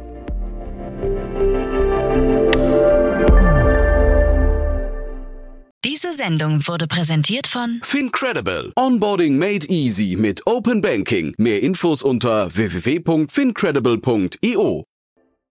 Diese 5.86 6.13
Sendung 6.13 6.68
wurde 6.68 6.88
präsentiert 6.88 7.48
von 7.48 7.80
Fincredible. 7.84 8.74
Onboarding 8.76 9.38
made 9.38 9.65
easy 9.68 10.18
mit 10.18 10.46
Open 10.46 10.82
Banking. 10.82 11.34
Mehr 11.38 11.63
Infos 11.63 12.02
unter 12.02 12.54
www.fincredible.io. 12.54 14.84